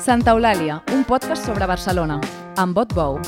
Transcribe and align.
Santa 0.00 0.32
Eulàlia, 0.32 0.78
un 0.96 1.02
podcast 1.04 1.44
sobre 1.44 1.66
Barcelona, 1.68 2.14
amb 2.56 2.72
vot 2.72 2.94
bou. 2.96 3.18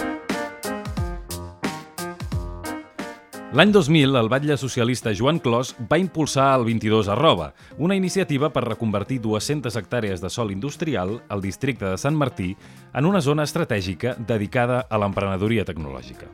L'any 3.53 3.75
2000, 3.75 4.17
el 4.17 4.31
batlle 4.33 4.57
socialista 4.57 5.13
Joan 5.13 5.37
Clos 5.45 5.75
va 5.91 5.99
impulsar 6.01 6.49
el 6.57 6.65
22 6.65 7.13
arroba, 7.13 7.51
una 7.77 7.99
iniciativa 8.01 8.49
per 8.55 8.65
reconvertir 8.65 9.21
200 9.21 9.77
hectàrees 9.77 10.25
de 10.25 10.33
sol 10.33 10.55
industrial 10.57 11.19
al 11.29 11.45
districte 11.45 11.85
de 11.85 12.01
Sant 12.01 12.17
Martí 12.17 12.55
en 12.95 13.05
una 13.05 13.21
zona 13.21 13.45
estratègica 13.45 14.17
dedicada 14.17 14.87
a 14.89 14.97
l'emprenedoria 14.97 15.69
tecnològica. 15.69 16.33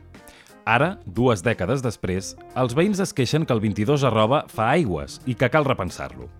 Ara, 0.63 0.93
dues 1.03 1.43
dècades 1.43 1.83
després, 1.83 2.37
els 2.55 2.79
veïns 2.79 3.03
es 3.03 3.11
queixen 3.11 3.43
que 3.43 3.51
el 3.51 3.59
22 3.59 4.07
arroba 4.07 4.45
fa 4.47 4.71
aigües 4.71 5.19
i 5.27 5.35
que 5.35 5.51
cal 5.51 5.67
repensar-lo. 5.67 6.31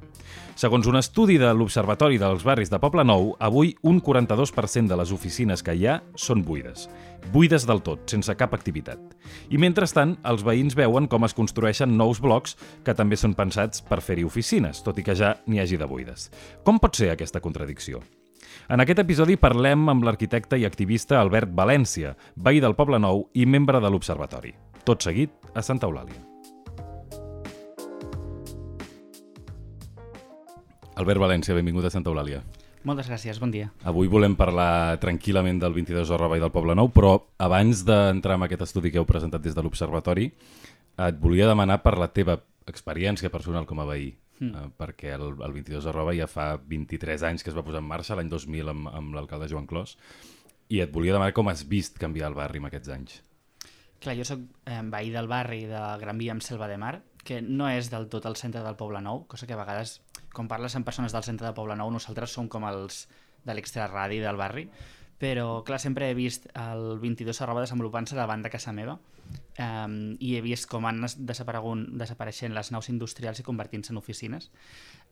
Segons 0.60 0.88
un 0.92 1.00
estudi 1.00 1.38
de 1.40 1.50
l'Observatori 1.56 2.20
dels 2.20 2.44
Barris 2.44 2.72
de 2.72 2.80
Poble 2.84 3.06
Nou, 3.08 3.34
avui 3.40 3.72
un 3.88 4.02
42% 4.04 4.92
de 4.92 4.98
les 5.00 5.14
oficines 5.16 5.64
que 5.64 5.76
hi 5.76 5.88
ha 5.88 6.00
són 6.20 6.44
buides. 6.44 6.90
Buides 7.34 7.66
del 7.70 7.80
tot, 7.86 8.06
sense 8.12 8.36
cap 8.36 8.54
activitat. 8.58 9.00
I 9.50 9.60
mentrestant, 9.62 10.18
els 10.28 10.44
veïns 10.44 10.76
veuen 10.76 11.08
com 11.08 11.24
es 11.28 11.36
construeixen 11.38 11.96
nous 11.98 12.20
blocs 12.20 12.58
que 12.84 12.96
també 12.96 13.16
són 13.20 13.36
pensats 13.40 13.84
per 13.86 14.02
fer-hi 14.04 14.28
oficines, 14.28 14.84
tot 14.84 15.00
i 15.00 15.06
que 15.08 15.16
ja 15.16 15.36
n'hi 15.48 15.64
hagi 15.64 15.80
de 15.80 15.88
buides. 15.88 16.30
Com 16.64 16.80
pot 16.80 17.00
ser 17.00 17.14
aquesta 17.14 17.40
contradicció? 17.40 18.04
En 18.70 18.82
aquest 18.84 19.02
episodi 19.02 19.38
parlem 19.42 19.88
amb 19.90 20.06
l'arquitecte 20.06 20.60
i 20.60 20.66
activista 20.68 21.20
Albert 21.22 21.54
València, 21.56 22.16
veí 22.36 22.62
del 22.62 22.78
Poble 22.78 23.00
Nou 23.02 23.30
i 23.34 23.46
membre 23.46 23.82
de 23.82 23.90
l'Observatori. 23.90 24.56
Tot 24.86 25.06
seguit 25.06 25.54
a 25.54 25.66
Santa 25.66 25.90
Eulàlia. 25.90 26.29
Albert 31.00 31.22
València, 31.24 31.56
benvingut 31.56 31.86
a 31.88 31.92
Santa 31.94 32.12
Eulàlia. 32.12 32.42
Moltes 32.84 33.08
gràcies, 33.08 33.38
bon 33.40 33.52
dia. 33.54 33.70
Avui 33.88 34.10
volem 34.12 34.34
parlar 34.40 34.98
tranquil·lament 35.00 35.60
del 35.62 35.76
22 35.76 36.10
arroba 36.16 36.36
i 36.36 36.42
del 36.44 36.52
Poble 36.52 36.76
Nou, 36.76 36.90
però 36.92 37.14
abans 37.40 37.86
d'entrar 37.88 38.36
en 38.36 38.44
aquest 38.48 38.66
estudi 38.68 38.92
que 38.92 39.00
heu 39.00 39.08
presentat 39.08 39.44
des 39.44 39.56
de 39.56 39.64
l'Observatori, 39.64 40.28
et 41.00 41.22
volia 41.24 41.48
demanar 41.48 41.80
per 41.86 41.96
la 42.00 42.10
teva 42.12 42.36
experiència 42.68 43.32
personal 43.32 43.68
com 43.68 43.80
a 43.80 43.88
veí, 43.88 44.10
mm. 44.42 44.50
eh, 44.52 44.66
perquè 44.76 45.14
el, 45.16 45.30
el 45.40 45.56
22 45.56 45.88
arroba 45.88 46.16
ja 46.18 46.28
fa 46.28 46.50
23 46.60 47.24
anys 47.32 47.48
que 47.48 47.54
es 47.54 47.56
va 47.56 47.64
posar 47.64 47.80
en 47.80 47.88
marxa, 47.88 48.20
l'any 48.20 48.32
2000 48.32 48.74
amb, 48.76 48.92
amb 48.92 49.16
l'alcalde 49.16 49.48
Joan 49.52 49.70
Clos, 49.72 49.96
i 50.68 50.84
et 50.84 50.92
volia 50.92 51.16
demanar 51.16 51.36
com 51.38 51.48
has 51.48 51.64
vist 51.64 51.96
canviar 52.02 52.28
el 52.28 52.36
barri 52.36 52.60
en 52.60 52.68
aquests 52.68 52.92
anys. 52.98 53.22
Clar, 54.04 54.20
jo 54.20 54.28
sóc 54.28 54.44
eh, 54.68 54.84
veí 54.92 55.16
del 55.16 55.32
barri 55.32 55.64
de 55.72 55.80
Gran 56.04 56.20
Via 56.20 56.36
amb 56.36 56.44
Selva 56.44 56.68
de 56.68 56.76
Mar, 56.80 56.98
que 57.24 57.40
no 57.44 57.72
és 57.72 57.88
del 57.92 58.08
tot 58.12 58.28
el 58.28 58.36
centre 58.40 58.64
del 58.68 58.78
Poble 58.80 59.00
Nou, 59.04 59.26
cosa 59.32 59.48
que 59.48 59.56
a 59.56 59.60
vegades 59.60 60.00
quan 60.34 60.48
parles 60.52 60.76
amb 60.78 60.88
persones 60.88 61.16
del 61.16 61.26
centre 61.26 61.48
de 61.48 61.56
Poble 61.58 61.76
Nou, 61.80 61.92
nosaltres 61.92 62.34
som 62.36 62.48
com 62.52 62.68
els 62.70 63.08
de 63.46 63.56
l'extraradi 63.56 64.20
del 64.22 64.40
barri, 64.40 64.68
però 65.20 65.64
clar, 65.68 65.82
sempre 65.84 66.08
he 66.10 66.16
vist 66.16 66.48
el 66.56 67.00
22 67.02 67.42
arroba 67.44 67.66
desenvolupant-se 67.66 68.16
davant 68.16 68.44
de 68.44 68.52
casa 68.52 68.72
meva 68.72 68.96
um, 69.60 69.98
i 70.24 70.36
he 70.38 70.42
vist 70.42 70.70
com 70.72 70.88
han 70.88 71.04
desapareixent 71.04 72.56
les 72.56 72.72
naus 72.72 72.88
industrials 72.94 73.42
i 73.42 73.46
convertint-se 73.46 73.92
en 73.92 74.00
oficines. 74.00 74.48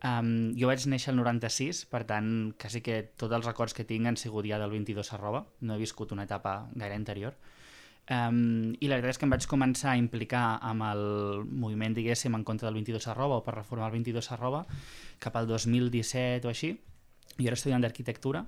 Um, 0.08 0.54
jo 0.56 0.72
vaig 0.72 0.86
néixer 0.88 1.12
el 1.12 1.20
96, 1.20 1.84
per 1.92 2.06
tant, 2.08 2.32
quasi 2.62 2.82
que 2.86 3.02
tots 3.20 3.36
els 3.36 3.50
records 3.50 3.76
que 3.76 3.86
tinc 3.90 4.08
han 4.08 4.20
sigut 4.20 4.48
ja 4.48 4.62
del 4.62 4.72
22 4.72 5.12
arroba, 5.18 5.44
no 5.60 5.76
he 5.76 5.84
viscut 5.84 6.16
una 6.16 6.28
etapa 6.30 6.62
gaire 6.76 6.96
anterior. 6.96 7.36
Um, 8.08 8.72
I 8.80 8.88
la 8.88 8.96
veritat 8.96 9.18
és 9.18 9.20
que 9.20 9.28
em 9.28 9.34
vaig 9.34 9.46
començar 9.52 9.92
a 9.92 10.00
implicar 10.00 10.46
amb 10.64 10.86
el 10.88 11.02
moviment, 11.52 11.96
diguéssim, 11.98 12.38
en 12.38 12.46
contra 12.48 12.70
del 12.70 12.78
22 12.80 13.10
arroba 13.12 13.42
o 13.42 13.44
per 13.44 13.58
reformar 13.58 13.90
el 13.90 13.98
22 14.00 14.32
arroba 14.32 14.64
cap 15.20 15.36
al 15.36 15.50
2017 15.50 16.48
o 16.48 16.54
així. 16.54 16.78
Jo 17.38 17.50
era 17.50 17.60
estudiant 17.60 17.84
d'arquitectura 17.84 18.46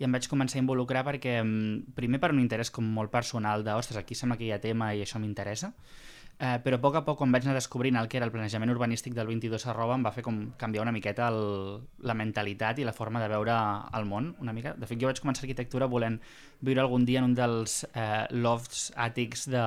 i 0.00 0.06
em 0.06 0.16
vaig 0.16 0.26
començar 0.30 0.58
a 0.58 0.62
involucrar 0.62 1.04
perquè, 1.06 1.36
primer 1.94 2.18
per 2.22 2.32
un 2.32 2.40
interès 2.40 2.72
com 2.74 2.86
molt 2.88 3.12
personal 3.12 3.62
de, 3.62 3.74
ostres, 3.76 4.00
aquí 4.00 4.16
sembla 4.18 4.38
que 4.40 4.48
hi 4.48 4.52
ha 4.54 4.60
tema 4.62 4.94
i 4.96 5.04
això 5.04 5.20
m'interessa, 5.22 5.74
Eh, 6.42 6.58
però 6.58 6.74
a 6.74 6.82
poc 6.82 6.96
a 6.98 7.02
poc, 7.06 7.20
quan 7.20 7.30
vaig 7.30 7.44
anar 7.46 7.54
descobrint 7.54 7.94
el 8.00 8.08
que 8.10 8.16
era 8.18 8.26
el 8.26 8.32
planejament 8.34 8.72
urbanístic 8.72 9.14
del 9.14 9.28
22 9.30 9.66
arroba, 9.70 9.94
em 9.94 10.02
va 10.02 10.10
fer 10.10 10.24
com 10.26 10.40
canviar 10.58 10.82
una 10.82 10.94
miqueta 10.94 11.28
el, 11.30 11.38
la 12.02 12.16
mentalitat 12.18 12.80
i 12.82 12.86
la 12.88 12.94
forma 12.96 13.22
de 13.22 13.28
veure 13.30 13.54
el 13.94 14.08
món, 14.10 14.32
una 14.42 14.54
mica. 14.56 14.72
De 14.74 14.88
fet, 14.90 14.98
jo 14.98 15.06
vaig 15.06 15.20
començar 15.22 15.44
arquitectura 15.46 15.86
volent 15.86 16.18
viure 16.66 16.82
algun 16.82 17.06
dia 17.06 17.22
en 17.22 17.28
un 17.28 17.36
dels 17.38 17.76
eh, 17.94 18.26
lofts 18.34 18.88
àtics 18.98 19.46
de, 19.54 19.62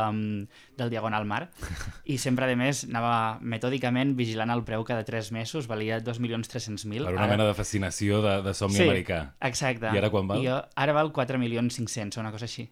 del 0.75 0.91
Diagonal 0.91 1.23
Mar 1.27 1.45
i 2.13 2.19
sempre, 2.19 2.51
a 2.51 2.59
més, 2.59 2.83
anava 2.89 3.15
metòdicament 3.39 4.11
vigilant 4.19 4.51
el 4.51 4.65
preu 4.67 4.83
cada 4.83 5.07
3 5.07 5.31
mesos, 5.31 5.71
valia 5.71 6.01
2.300.000. 6.03 7.07
Per 7.07 7.15
una 7.15 7.23
ara... 7.23 7.31
mena 7.37 7.47
de 7.47 7.55
fascinació 7.55 8.19
de, 8.25 8.41
de 8.43 8.55
somni 8.57 8.81
sí, 8.81 8.89
americà. 8.89 9.29
exacte. 9.39 9.95
I 9.95 10.03
ara 10.03 10.11
quan 10.11 10.27
val? 10.27 10.43
I 10.43 10.51
jo, 10.51 10.59
ara 10.75 10.97
val 10.99 11.15
4.500.000, 11.15 12.19
una 12.19 12.35
cosa 12.35 12.51
així 12.51 12.67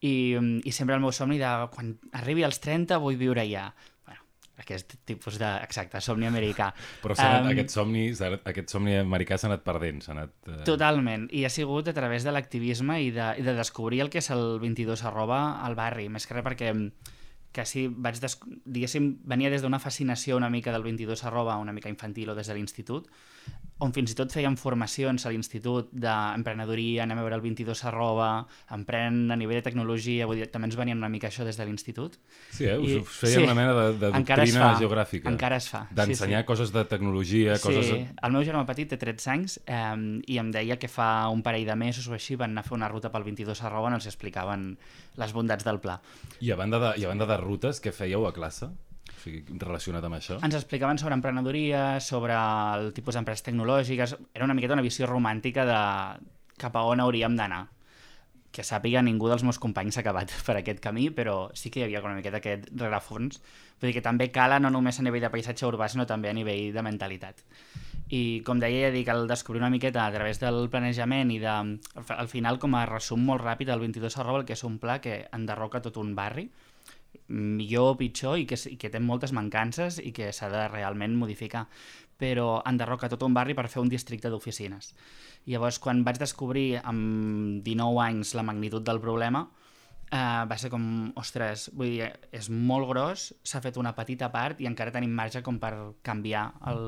i, 0.00 0.36
mm, 0.38 0.60
i 0.64 0.72
sempre 0.72 0.96
el 0.96 1.02
meu 1.04 1.12
somni 1.12 1.38
de 1.40 1.50
quan 1.74 1.94
arribi 2.16 2.44
als 2.46 2.60
30 2.64 2.98
vull 3.02 3.18
viure 3.20 3.42
allà. 3.42 3.66
Bueno, 4.06 4.24
aquest 4.62 4.96
tipus 5.08 5.38
de, 5.40 5.50
exacte, 5.64 6.00
somni 6.00 6.28
americà. 6.28 6.70
Però 7.04 7.16
anat, 7.16 7.44
um, 7.44 7.52
aquest, 7.52 7.76
somni, 7.76 8.06
aquest 8.52 8.72
somni 8.72 8.96
americà 9.00 9.38
s'ha 9.38 9.50
anat 9.52 9.64
perdent 9.66 10.02
s'ha 10.04 10.14
anat, 10.16 10.34
uh... 10.48 10.58
totalment, 10.68 11.28
i 11.36 11.44
ha 11.44 11.52
sigut 11.52 11.92
a 11.92 11.96
través 11.96 12.26
de 12.26 12.34
l'activisme 12.34 13.00
i, 13.04 13.12
de, 13.14 13.32
i 13.38 13.46
de 13.46 13.56
descobrir 13.58 14.02
el 14.04 14.12
que 14.12 14.24
és 14.24 14.30
el 14.34 14.58
22 14.62 15.04
arroba 15.08 15.40
al 15.66 15.76
barri, 15.78 16.08
més 16.08 16.26
que 16.26 16.38
res 16.38 16.46
perquè 16.46 16.72
mm, 16.74 17.16
que 17.52 17.66
sí, 17.66 17.88
vaig 17.90 18.20
des... 18.22 18.38
diguéssim, 18.64 19.16
venia 19.26 19.50
des 19.50 19.62
d'una 19.64 19.80
fascinació 19.82 20.36
una 20.38 20.50
mica 20.50 20.72
del 20.72 20.86
22 20.86 21.24
arroba, 21.26 21.58
una 21.58 21.74
mica 21.74 21.90
infantil 21.90 22.30
o 22.30 22.36
des 22.38 22.46
de 22.46 22.54
l'institut, 22.54 23.10
on 23.80 23.94
fins 23.96 24.12
i 24.12 24.16
tot 24.18 24.32
feien 24.32 24.56
formacions 24.60 25.24
a 25.24 25.32
l'institut 25.32 25.88
d'emprenedoria, 25.92 27.04
anem 27.04 27.20
a 27.20 27.24
veure 27.24 27.38
el 27.38 27.44
22 27.44 27.84
arroba, 27.88 28.28
empren 28.76 29.22
a 29.32 29.38
nivell 29.40 29.60
de 29.60 29.64
tecnologia, 29.66 30.28
vull 30.28 30.40
dir, 30.42 30.48
també 30.52 30.68
ens 30.68 30.76
venien 30.78 31.00
una 31.00 31.08
mica 31.12 31.30
això 31.30 31.46
des 31.48 31.56
de 31.56 31.66
l'institut. 31.68 32.18
Sí, 32.50 32.66
eh? 32.68 32.76
us, 32.76 32.90
I, 32.90 32.98
us 33.00 33.20
feien 33.22 33.40
sí, 33.40 33.46
una 33.48 33.56
mena 33.56 33.76
de, 33.76 33.86
de 34.02 34.12
doctrina 34.12 34.66
fa, 34.66 34.70
geogràfica. 34.82 35.32
Encara 35.32 35.60
es 35.60 35.70
fa. 35.72 35.86
D'ensenyar 35.90 36.42
sí, 36.42 36.44
sí. 36.44 36.50
coses 36.52 36.74
de 36.76 36.84
tecnologia, 36.92 37.56
sí, 37.56 37.66
coses... 37.68 37.88
Sí, 37.88 38.02
el 38.28 38.36
meu 38.36 38.44
germà 38.46 38.66
petit 38.68 38.92
té 38.92 39.00
13 39.00 39.32
anys 39.34 39.56
eh, 39.64 39.80
i 40.28 40.40
em 40.42 40.52
deia 40.54 40.76
que 40.80 40.90
fa 40.92 41.10
un 41.32 41.44
parell 41.46 41.66
de 41.68 41.78
mesos 41.80 42.10
o 42.10 42.16
així 42.16 42.36
van 42.40 42.52
anar 42.52 42.66
a 42.66 42.68
fer 42.68 42.76
una 42.76 42.92
ruta 42.92 43.12
pel 43.14 43.24
22 43.28 43.64
arroba 43.64 43.88
on 43.90 43.96
els 44.00 44.10
explicaven 44.10 44.74
les 45.20 45.34
bondats 45.36 45.64
del 45.66 45.80
pla. 45.80 45.98
I 46.40 46.52
a 46.52 46.60
banda 46.60 46.80
de, 46.82 46.94
i 47.00 47.08
a 47.08 47.12
banda 47.12 47.28
de 47.28 47.40
rutes, 47.40 47.80
què 47.82 47.94
fèieu 47.96 48.28
a 48.28 48.36
classe? 48.36 48.70
Sigui, 49.20 49.42
relacionat 49.60 50.04
amb 50.06 50.16
això? 50.16 50.38
Ens 50.46 50.56
explicaven 50.56 51.00
sobre 51.00 51.16
emprenedoria, 51.18 52.00
sobre 52.00 52.36
el 52.36 52.92
tipus 52.96 53.18
d'empreses 53.18 53.44
tecnològiques... 53.50 54.16
Era 54.34 54.46
una 54.46 54.56
miqueta 54.56 54.76
una 54.76 54.86
visió 54.86 55.08
romàntica 55.10 55.66
de 55.68 55.80
cap 56.60 56.76
a 56.76 56.86
on 56.88 57.02
hauríem 57.04 57.36
d'anar. 57.36 57.66
Que 58.50 58.64
sàpiga, 58.66 59.02
ningú 59.06 59.28
dels 59.30 59.44
meus 59.46 59.60
companys 59.62 59.94
s'ha 59.96 60.04
acabat 60.04 60.32
per 60.46 60.56
aquest 60.60 60.80
camí, 60.84 61.10
però 61.14 61.50
sí 61.54 61.70
que 61.70 61.82
hi 61.82 61.86
havia 61.88 62.02
una 62.04 62.16
miqueta 62.16 62.40
aquest 62.40 62.70
rerefons. 62.72 63.42
Vull 63.80 63.90
dir 63.90 63.98
que 63.98 64.04
també 64.04 64.30
cala 64.32 64.58
no 64.60 64.72
només 64.72 64.98
a 64.98 65.04
nivell 65.06 65.24
de 65.24 65.32
paisatge 65.32 65.68
urbà, 65.68 65.88
sinó 65.88 66.08
també 66.08 66.32
a 66.32 66.36
nivell 66.36 66.72
de 66.74 66.84
mentalitat. 66.84 67.44
I 68.10 68.42
com 68.42 68.58
deia, 68.58 68.88
ja 68.88 68.90
dic, 68.90 69.08
el 69.12 69.28
descobrir 69.30 69.60
una 69.62 69.70
miqueta 69.70 70.02
a 70.02 70.10
través 70.10 70.40
del 70.42 70.64
planejament 70.72 71.30
i 71.30 71.38
de, 71.38 71.52
al 72.16 72.28
final, 72.32 72.58
com 72.58 72.74
a 72.74 72.82
resum 72.90 73.22
molt 73.22 73.44
ràpid, 73.44 73.70
el 73.70 73.84
22 73.84 74.18
arroba, 74.18 74.42
que 74.48 74.56
és 74.56 74.64
un 74.66 74.80
pla 74.82 74.98
que 75.04 75.22
enderroca 75.36 75.82
tot 75.84 76.00
un 76.02 76.16
barri, 76.18 76.48
millor 77.28 77.94
o 77.94 77.96
pitjor 77.98 78.38
i 78.38 78.46
que, 78.46 78.58
i 78.70 78.76
que 78.80 78.90
té 78.90 79.00
moltes 79.00 79.32
mancances 79.36 80.00
i 80.02 80.12
que 80.12 80.32
s'ha 80.34 80.50
de 80.52 80.66
realment 80.68 81.14
modificar 81.18 81.66
però 82.20 82.60
enderroca 82.68 83.08
tot 83.08 83.24
un 83.24 83.34
barri 83.34 83.56
per 83.56 83.68
fer 83.72 83.80
un 83.80 83.88
districte 83.88 84.28
d'oficines. 84.28 84.92
Llavors, 85.48 85.78
quan 85.80 86.04
vaig 86.04 86.20
descobrir 86.20 86.82
amb 86.84 87.64
19 87.64 88.02
anys 88.04 88.34
la 88.36 88.44
magnitud 88.44 88.84
del 88.84 89.00
problema, 89.00 89.46
eh, 90.10 90.44
va 90.50 90.58
ser 90.58 90.70
com, 90.72 90.84
ostres, 91.20 91.68
vull 91.76 91.94
dir, 91.94 92.08
és 92.34 92.50
molt 92.50 92.88
gros, 92.90 93.28
s'ha 93.46 93.62
fet 93.62 93.78
una 93.80 93.94
petita 93.96 94.30
part 94.34 94.60
i 94.60 94.68
encara 94.70 94.94
tenim 94.94 95.14
marge 95.14 95.42
com 95.46 95.60
per 95.62 95.72
canviar 96.06 96.46
el, 96.70 96.82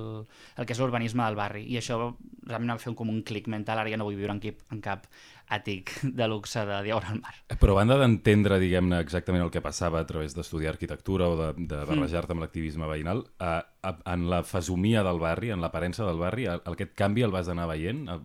el 0.59 0.67
que 0.67 0.75
és 0.75 0.83
l'urbanisme 0.83 1.25
del 1.25 1.39
barri. 1.39 1.65
I 1.71 1.79
això 1.81 1.99
realment 2.43 2.75
va 2.75 2.81
fer 2.83 2.95
com 2.99 3.13
un 3.13 3.23
clic 3.27 3.49
mental, 3.53 3.79
ara 3.79 3.93
ja 3.93 4.01
no 4.01 4.09
vull 4.09 4.19
viure 4.19 4.35
en, 4.35 4.43
cap, 4.43 4.67
en 4.75 4.83
cap 4.85 5.07
àtic 5.53 5.95
de 6.19 6.29
luxe 6.31 6.65
de 6.67 6.81
Diagonal 6.87 7.21
Mar. 7.23 7.35
Però 7.61 7.77
a 7.77 7.81
banda 7.83 7.99
d'entendre, 8.01 8.59
diguem-ne, 8.63 8.99
exactament 9.05 9.45
el 9.45 9.53
que 9.55 9.63
passava 9.65 10.01
a 10.01 10.09
través 10.09 10.35
d'estudiar 10.37 10.75
arquitectura 10.75 11.29
o 11.31 11.37
de, 11.39 11.51
de 11.61 11.79
mm. 11.83 11.93
barrejar-te 11.93 12.35
amb 12.35 12.45
l'activisme 12.45 12.89
veïnal, 12.91 13.25
a, 13.39 13.59
a, 13.83 13.95
en 14.15 14.27
la 14.33 14.43
fesomia 14.49 15.05
del 15.07 15.23
barri, 15.23 15.53
en 15.55 15.63
l'aparença 15.63 16.09
del 16.09 16.21
barri, 16.23 16.49
el, 16.51 16.65
aquest 16.75 16.97
canvi 16.99 17.27
el 17.27 17.35
vas 17.35 17.53
anar 17.53 17.69
veient? 17.71 18.07
A, 18.11 18.19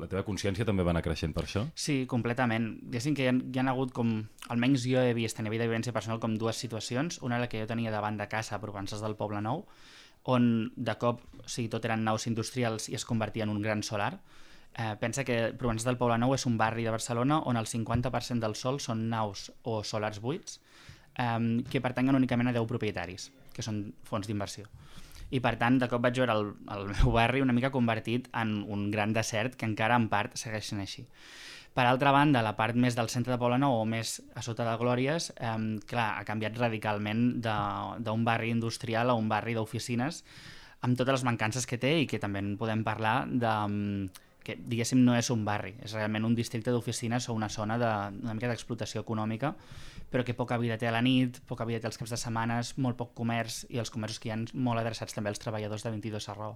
la 0.00 0.08
teva 0.10 0.24
consciència 0.26 0.66
també 0.66 0.84
va 0.86 0.94
anar 0.94 1.04
creixent 1.06 1.34
per 1.36 1.44
això? 1.46 1.64
Sí, 1.74 2.04
completament. 2.10 2.70
Diguéssim 2.82 3.16
que 3.16 3.26
hi 3.26 3.32
ha, 3.32 3.34
hi 3.34 3.60
ha 3.62 3.66
hagut 3.72 3.92
com... 3.96 4.14
Almenys 4.52 4.86
jo 4.90 5.02
he 5.02 5.12
vist 5.16 5.40
a 5.40 5.44
nivell 5.46 5.62
de 5.62 5.68
vivència 5.70 5.94
personal 5.96 6.20
com 6.22 6.38
dues 6.38 6.60
situacions. 6.60 7.20
Una 7.22 7.40
la 7.42 7.48
que 7.48 7.62
jo 7.62 7.70
tenia 7.70 7.92
davant 7.94 8.18
de 8.20 8.28
casa 8.28 8.56
a 8.56 8.62
Provences 8.62 9.04
del 9.04 9.16
Poble 9.16 9.40
Nou, 9.44 9.66
on 10.24 10.48
de 10.76 10.96
cop 11.00 11.20
o 11.44 11.48
sigui, 11.48 11.68
tot 11.72 11.84
eren 11.84 12.04
naus 12.04 12.26
industrials 12.26 12.88
i 12.88 12.98
es 12.98 13.04
convertia 13.04 13.44
en 13.44 13.52
un 13.52 13.62
gran 13.62 13.82
solar 13.84 14.16
Eh, 14.76 14.96
pensa 14.98 15.22
que 15.22 15.54
Provençal 15.54 15.92
del 15.92 15.98
Poble 16.00 16.16
Nou 16.18 16.32
és 16.34 16.44
un 16.48 16.56
barri 16.58 16.82
de 16.82 16.90
Barcelona 16.90 17.38
on 17.46 17.58
el 17.60 17.68
50% 17.70 18.42
del 18.42 18.56
sol 18.58 18.80
són 18.82 19.04
naus 19.10 19.46
o 19.62 19.76
solars 19.86 20.18
buits 20.18 20.58
eh, 21.14 21.62
que 21.70 21.82
pertanyen 21.84 22.18
únicament 22.18 22.50
a 22.50 22.54
10 22.56 22.66
propietaris, 22.72 23.28
que 23.54 23.62
són 23.62 23.84
fons 24.02 24.26
d'inversió. 24.26 24.66
I 25.34 25.40
per 25.42 25.56
tant 25.58 25.80
de 25.82 25.88
cop 25.90 26.02
vaig 26.04 26.20
veure 26.22 26.36
el, 26.36 26.52
el 26.76 26.86
meu 26.92 27.14
barri 27.16 27.42
una 27.42 27.54
mica 27.56 27.72
convertit 27.74 28.28
en 28.38 28.60
un 28.70 28.86
gran 28.92 29.12
desert 29.16 29.58
que 29.58 29.66
encara 29.66 29.98
en 29.98 30.08
part 30.12 30.38
segueix 30.38 30.70
sent 30.70 30.82
així. 30.84 31.06
Per 31.74 31.82
altra 31.90 32.12
banda, 32.14 32.42
la 32.46 32.54
part 32.54 32.78
més 32.78 32.94
del 32.94 33.08
centre 33.10 33.34
de 33.34 33.38
Poblenou 33.40 33.80
o 33.80 33.86
més 33.88 34.20
a 34.38 34.44
sota 34.46 34.62
de 34.68 34.74
Glòries, 34.78 35.32
eh, 35.34 35.56
clar, 35.90 36.10
ha 36.20 36.26
canviat 36.28 36.60
radicalment 36.60 37.24
d'un 37.42 38.26
barri 38.26 38.52
industrial 38.54 39.10
a 39.10 39.16
un 39.18 39.26
barri 39.32 39.56
d'oficines 39.58 40.22
amb 40.86 40.98
totes 41.00 41.18
les 41.18 41.24
mancances 41.26 41.66
que 41.66 41.80
té 41.80 41.96
i 42.02 42.06
que 42.06 42.20
també 42.22 42.42
en 42.44 42.54
podem 42.60 42.84
parlar 42.86 43.24
de 43.26 43.54
que 44.44 44.56
diguéssim 44.60 45.00
no 45.04 45.16
és 45.16 45.30
un 45.32 45.44
barri, 45.46 45.74
és 45.82 45.96
realment 45.96 46.26
un 46.28 46.36
districte 46.36 46.72
d'oficines 46.74 47.28
o 47.28 47.34
una 47.34 47.48
zona 47.48 47.78
de, 47.80 47.90
una 48.22 48.36
mica 48.36 48.50
d'explotació 48.50 49.02
econòmica, 49.02 49.54
però 50.12 50.24
que 50.24 50.36
poca 50.36 50.60
vida 50.60 50.76
té 50.78 50.86
a 50.88 50.92
la 50.94 51.02
nit, 51.02 51.40
poca 51.48 51.66
vida 51.68 51.80
té 51.80 51.88
els 51.88 51.98
caps 51.98 52.12
de 52.14 52.20
setmanes, 52.20 52.76
molt 52.78 53.00
poc 53.00 53.14
comerç 53.16 53.64
i 53.72 53.80
els 53.82 53.90
comerços 53.90 54.20
que 54.20 54.30
hi 54.30 54.36
ha 54.36 54.38
molt 54.54 54.84
adreçats 54.84 55.16
també 55.16 55.32
als 55.32 55.42
treballadors 55.42 55.86
de 55.86 55.96
22 55.96 56.28
a 56.28 56.38
raó. 56.38 56.54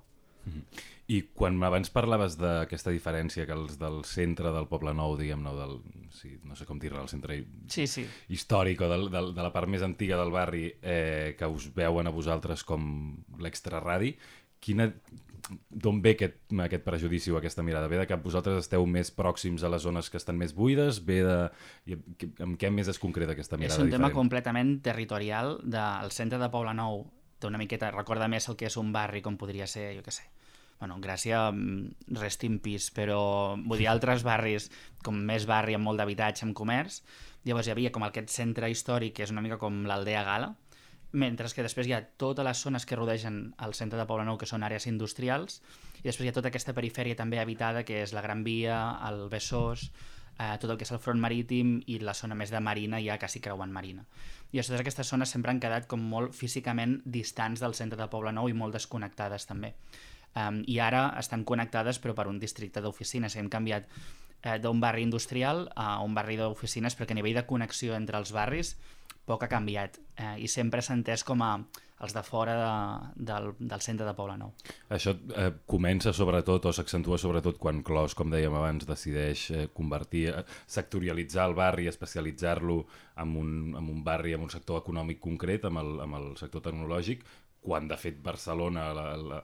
I 1.09 1.23
quan 1.37 1.57
abans 1.65 1.89
parlaves 1.93 2.37
d'aquesta 2.41 2.93
diferència 2.93 3.47
que 3.49 3.55
els 3.57 3.79
del 3.81 4.03
centre 4.09 4.53
del 4.53 4.69
Poble 4.69 4.93
Nou, 4.97 5.15
diguem-ne, 5.17 5.55
del, 5.57 5.79
sí, 6.13 6.35
no 6.45 6.57
sé 6.57 6.67
com 6.69 6.81
dir-ne, 6.81 7.01
el 7.01 7.09
centre 7.09 7.39
sí, 7.73 7.87
sí. 7.89 8.05
històric 8.29 8.85
o 8.85 8.91
del, 8.93 9.09
del, 9.13 9.33
de 9.37 9.45
la 9.45 9.53
part 9.55 9.73
més 9.73 9.85
antiga 9.85 10.19
del 10.21 10.33
barri 10.35 10.67
eh, 10.83 11.35
que 11.39 11.49
us 11.49 11.71
veuen 11.77 12.09
a 12.09 12.13
vosaltres 12.13 12.65
com 12.69 12.85
l'extraradi, 13.41 14.13
quina, 14.61 14.91
d'on 15.71 16.01
ve 16.05 16.15
aquest, 16.17 16.41
aquest 16.65 16.85
prejudici 16.87 17.33
o 17.33 17.39
aquesta 17.39 17.65
mirada? 17.67 17.89
Ve 17.91 18.01
de 18.01 18.07
que 18.09 18.19
vosaltres 18.23 18.61
esteu 18.63 18.87
més 18.87 19.11
pròxims 19.15 19.65
a 19.65 19.71
les 19.73 19.85
zones 19.85 20.11
que 20.11 20.21
estan 20.21 20.39
més 20.41 20.55
buides? 20.57 21.03
Ve 21.05 21.21
de... 21.27 21.39
Amb 22.45 22.59
què 22.61 22.73
més 22.75 22.91
es 22.91 23.01
concreta 23.03 23.37
aquesta 23.37 23.61
mirada? 23.61 23.77
És 23.77 23.83
un 23.83 23.91
diferent? 23.91 24.09
tema 24.09 24.15
completament 24.17 24.75
territorial 24.85 25.59
del 25.65 26.13
centre 26.17 26.41
de 26.41 26.51
Poble 26.53 26.75
Nou 26.79 27.07
té 27.39 27.47
una 27.47 27.61
miqueta, 27.61 27.93
recorda 27.95 28.29
més 28.29 28.49
el 28.51 28.59
que 28.59 28.67
és 28.69 28.77
un 28.81 28.91
barri 28.93 29.23
com 29.23 29.39
podria 29.39 29.67
ser, 29.71 29.93
jo 29.97 30.03
què 30.03 30.15
sé, 30.15 30.27
bueno, 30.79 30.99
Gràcia 31.03 31.49
mm, 31.51 32.19
rest 32.19 32.45
in 32.47 32.59
peace, 32.63 32.93
però 32.95 33.21
vull 33.59 33.81
dir, 33.81 33.89
altres 33.91 34.25
barris, 34.27 34.69
com 35.05 35.19
més 35.31 35.47
barri 35.47 35.77
amb 35.79 35.87
molt 35.87 36.03
d'habitatge, 36.03 36.47
amb 36.47 36.57
comerç, 36.59 37.03
llavors 37.47 37.69
hi 37.69 37.75
havia 37.75 37.93
com 37.95 38.07
aquest 38.07 38.33
centre 38.35 38.71
històric 38.71 39.17
que 39.17 39.27
és 39.27 39.35
una 39.35 39.45
mica 39.45 39.59
com 39.61 39.85
l'Aldea 39.89 40.25
Gala, 40.27 40.53
mentre 41.13 41.49
que 41.55 41.65
després 41.65 41.89
hi 41.89 41.95
ha 41.97 42.03
totes 42.21 42.45
les 42.45 42.61
zones 42.61 42.85
que 42.87 42.97
rodegen 42.97 43.55
el 43.65 43.75
centre 43.75 43.99
de 43.99 44.07
Poble 44.07 44.27
Nou, 44.29 44.37
que 44.39 44.49
són 44.49 44.67
àrees 44.67 44.87
industrials, 44.91 45.63
i 46.03 46.05
després 46.05 46.27
hi 46.27 46.33
ha 46.33 46.37
tota 46.37 46.53
aquesta 46.53 46.75
perifèria 46.77 47.17
també 47.17 47.41
habitada, 47.41 47.85
que 47.85 48.03
és 48.03 48.13
la 48.13 48.23
Gran 48.25 48.45
Via, 48.45 48.79
el 49.09 49.29
Besòs, 49.33 49.89
eh, 50.39 50.57
tot 50.61 50.71
el 50.71 50.77
que 50.77 50.85
és 50.85 50.93
el 50.93 51.01
front 51.03 51.21
marítim 51.21 51.79
i 51.87 51.99
la 52.05 52.15
zona 52.15 52.37
més 52.39 52.53
de 52.53 52.61
marina 52.61 53.01
ja 53.03 53.19
quasi 53.19 53.41
creuant 53.41 53.73
marina. 53.73 54.05
I 54.53 54.61
totes 54.61 54.81
aquestes 54.81 55.09
zones 55.09 55.33
sempre 55.33 55.53
han 55.53 55.61
quedat 55.61 55.89
com 55.89 56.01
molt 56.01 56.37
físicament 56.37 57.01
distants 57.05 57.61
del 57.61 57.75
centre 57.75 57.99
de 58.01 58.09
Poble 58.09 58.33
Nou 58.33 58.49
i 58.49 58.57
molt 58.57 58.77
desconnectades 58.77 59.49
també. 59.49 59.75
Um, 60.37 60.63
I 60.69 60.79
ara 60.85 61.09
estan 61.19 61.45
connectades 61.45 61.99
però 61.99 62.15
per 62.15 62.29
un 62.29 62.39
districte 62.39 62.81
d'oficines. 62.85 63.37
Hem 63.37 63.49
canviat 63.49 63.89
eh, 64.43 64.59
d'un 64.63 64.81
barri 64.81 65.03
industrial 65.03 65.67
a 65.75 65.99
un 66.05 66.15
barri 66.15 66.37
d'oficines 66.37 66.97
perquè 66.97 67.17
a 67.17 67.19
nivell 67.19 67.41
de 67.41 67.47
connexió 67.49 67.97
entre 67.97 68.21
els 68.21 68.33
barris 68.33 68.77
poc 69.29 69.45
ha 69.45 69.51
canviat 69.53 69.99
eh, 70.17 70.37
i 70.43 70.49
sempre 70.49 70.83
s'ha 70.83 70.97
entès 70.97 71.25
com 71.27 71.43
a 71.45 71.53
els 71.99 72.15
de 72.15 72.23
fora 72.23 72.55
de, 72.59 73.25
del, 73.31 73.49
del 73.59 73.83
centre 73.83 74.07
de 74.07 74.15
Poble 74.15 74.37
Nou. 74.39 74.53
Això 74.95 75.15
eh, 75.35 75.49
comença 75.67 76.13
sobretot 76.15 76.69
o 76.71 76.73
s'accentua 76.75 77.19
sobretot 77.19 77.59
quan 77.59 77.83
Clos, 77.87 78.15
com 78.19 78.31
dèiem 78.31 78.55
abans, 78.55 78.87
decideix 78.87 79.49
eh, 79.51 79.65
convertir, 79.75 80.29
eh, 80.31 80.45
sectorialitzar 80.71 81.49
el 81.51 81.57
barri, 81.59 81.89
especialitzar-lo 81.91 82.79
en, 83.19 83.35
un, 83.43 83.51
en 83.75 83.91
un 83.97 84.05
barri, 84.07 84.37
en 84.37 84.47
un 84.47 84.55
sector 84.55 84.79
econòmic 84.85 85.21
concret, 85.25 85.67
amb 85.67 85.83
el, 85.83 85.97
amb 86.07 86.21
el 86.21 86.31
sector 86.39 86.63
tecnològic, 86.69 87.27
quan 87.67 87.91
de 87.91 87.99
fet 87.99 88.23
Barcelona, 88.23 88.93
la, 88.95 89.09
la, 89.19 89.43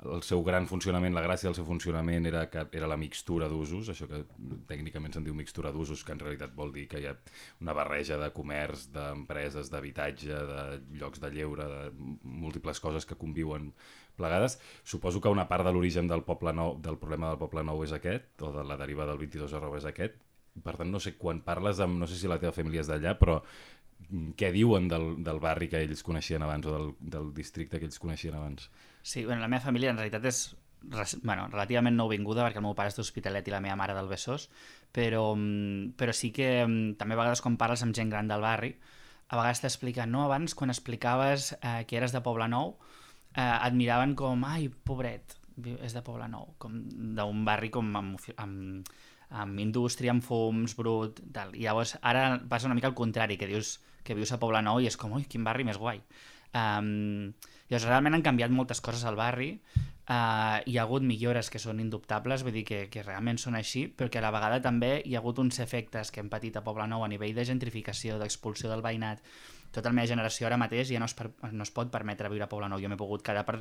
el 0.00 0.22
seu 0.24 0.40
gran 0.44 0.66
funcionament, 0.68 1.12
la 1.12 1.22
gràcia 1.24 1.48
del 1.48 1.56
seu 1.58 1.66
funcionament 1.68 2.24
era 2.28 2.46
que 2.52 2.62
era 2.76 2.88
la 2.88 2.96
mixtura 3.00 3.48
d'usos, 3.52 3.90
això 3.92 4.06
que 4.08 4.22
tècnicament 4.68 5.12
se'n 5.12 5.26
diu 5.26 5.34
mixtura 5.36 5.72
d'usos, 5.74 6.04
que 6.04 6.14
en 6.14 6.22
realitat 6.22 6.54
vol 6.56 6.72
dir 6.72 6.86
que 6.88 7.02
hi 7.02 7.08
ha 7.10 7.14
una 7.60 7.74
barreja 7.76 8.16
de 8.20 8.30
comerç, 8.36 8.86
d'empreses, 8.94 9.68
d'habitatge, 9.72 10.38
de 10.52 10.62
llocs 11.00 11.20
de 11.20 11.32
lleure, 11.34 11.66
de 11.68 11.82
múltiples 12.22 12.80
coses 12.80 13.06
que 13.06 13.18
conviuen 13.20 13.72
plegades. 14.16 14.58
Suposo 14.84 15.20
que 15.20 15.32
una 15.32 15.48
part 15.48 15.66
de 15.68 15.74
l'origen 15.74 16.08
del 16.08 16.24
poble 16.24 16.54
nou, 16.56 16.78
del 16.80 16.96
problema 17.00 17.32
del 17.32 17.40
poble 17.42 17.64
nou 17.66 17.84
és 17.84 17.92
aquest, 17.96 18.32
o 18.40 18.52
de 18.56 18.64
la 18.64 18.78
deriva 18.80 19.08
del 19.08 19.20
22 19.20 19.52
arroba 19.58 19.80
és 19.82 19.88
aquest. 19.90 20.16
Per 20.64 20.74
tant, 20.78 20.88
no 20.90 21.00
sé, 21.00 21.14
quan 21.18 21.44
parles 21.44 21.80
amb, 21.80 22.00
no 22.00 22.08
sé 22.08 22.16
si 22.18 22.28
la 22.28 22.40
teva 22.40 22.56
família 22.56 22.82
és 22.82 22.90
d'allà, 22.90 23.14
però 23.20 23.40
què 24.40 24.48
diuen 24.52 24.88
del, 24.88 25.10
del 25.24 25.38
barri 25.44 25.68
que 25.70 25.82
ells 25.84 26.02
coneixien 26.02 26.42
abans 26.42 26.66
o 26.66 26.72
del, 26.72 26.88
del 27.16 27.34
districte 27.36 27.78
que 27.78 27.86
ells 27.86 28.00
coneixien 28.02 28.34
abans? 28.38 28.70
Sí, 29.02 29.24
bueno, 29.24 29.40
la 29.40 29.48
meva 29.48 29.64
família 29.64 29.90
en 29.90 30.00
realitat 30.00 30.26
és 30.28 30.40
bueno, 31.22 31.48
relativament 31.50 31.96
nouvinguda 31.96 32.46
perquè 32.46 32.60
el 32.60 32.64
meu 32.64 32.76
pare 32.76 32.92
és 32.92 32.96
d'Hospitalet 32.96 33.48
i 33.48 33.52
la 33.52 33.60
meva 33.60 33.76
mare 33.76 33.94
del 33.96 34.08
Besòs, 34.08 34.48
però, 34.92 35.34
mm, 35.36 35.92
però 36.00 36.14
sí 36.16 36.32
que 36.32 36.64
mm, 36.64 36.96
també 37.00 37.16
a 37.16 37.20
vegades 37.20 37.42
quan 37.44 37.58
parles 37.60 37.82
amb 37.84 37.96
gent 37.96 38.10
gran 38.12 38.28
del 38.28 38.44
barri, 38.44 38.74
a 39.28 39.36
vegades 39.36 39.60
t'expliquen, 39.62 40.10
no, 40.10 40.24
abans 40.24 40.56
quan 40.58 40.72
explicaves 40.72 41.52
eh, 41.60 41.84
que 41.86 42.00
eres 42.00 42.12
de 42.12 42.22
Poble 42.24 42.48
Nou, 42.48 42.74
eh, 43.36 43.44
et 43.44 43.76
miraven 43.76 44.16
com, 44.18 44.42
ai, 44.44 44.68
pobret, 44.68 45.36
és 45.60 45.94
de 45.94 46.02
Poble 46.02 46.26
Nou, 46.32 46.54
com 46.58 46.80
d'un 47.16 47.44
barri 47.44 47.70
com 47.70 47.92
amb, 47.96 48.18
amb, 48.42 48.90
amb 49.30 49.62
indústria, 49.62 50.10
amb 50.14 50.24
fums, 50.24 50.74
brut, 50.78 51.20
tal. 51.32 51.54
I 51.54 51.68
llavors 51.68 51.94
ara 52.02 52.40
passa 52.48 52.66
una 52.66 52.74
mica 52.74 52.88
al 52.90 52.98
contrari, 52.98 53.36
que 53.38 53.46
dius 53.50 53.78
que 54.02 54.16
vius 54.16 54.32
a 54.32 54.40
Poble 54.40 54.62
Nou 54.64 54.80
i 54.80 54.88
és 54.88 54.96
com, 54.96 55.12
ui, 55.14 55.26
quin 55.28 55.44
barri 55.44 55.66
més 55.68 55.78
guai. 55.78 56.00
Um, 56.56 57.30
llavors, 57.70 57.86
realment 57.86 58.18
han 58.18 58.26
canviat 58.26 58.52
moltes 58.52 58.82
coses 58.84 59.06
al 59.06 59.16
barri, 59.18 59.54
uh, 60.10 60.58
hi 60.66 60.76
ha 60.76 60.82
hagut 60.82 61.06
millores 61.06 61.50
que 61.50 61.60
són 61.62 61.80
indubtables, 61.82 62.44
vull 62.46 62.56
dir 62.58 62.64
que, 62.66 62.80
que 62.92 63.04
realment 63.06 63.38
són 63.38 63.56
així, 63.58 63.86
però 63.88 64.10
que 64.10 64.20
a 64.20 64.24
la 64.24 64.32
vegada 64.34 64.60
també 64.64 64.96
hi 65.04 65.14
ha 65.14 65.22
hagut 65.22 65.38
uns 65.42 65.60
efectes 65.62 66.10
que 66.10 66.22
hem 66.22 66.30
patit 66.32 66.58
a 66.58 66.64
Poble 66.66 66.86
Nou 66.90 67.04
a 67.06 67.10
nivell 67.12 67.36
de 67.36 67.46
gentrificació, 67.46 68.18
d'expulsió 68.18 68.70
del 68.72 68.82
veïnat. 68.84 69.22
Tota 69.70 69.92
la 69.92 69.94
meva 70.00 70.10
generació 70.10 70.48
ara 70.48 70.58
mateix 70.58 70.90
ja 70.90 70.98
no 70.98 71.06
es, 71.06 71.14
per, 71.14 71.30
no 71.52 71.62
es 71.62 71.70
pot 71.70 71.92
permetre 71.94 72.30
viure 72.32 72.48
a 72.48 72.50
Poble 72.50 72.68
Nou. 72.68 72.82
Jo 72.82 72.90
m'he 72.90 72.98
pogut 72.98 73.22
quedar 73.26 73.46
per 73.46 73.60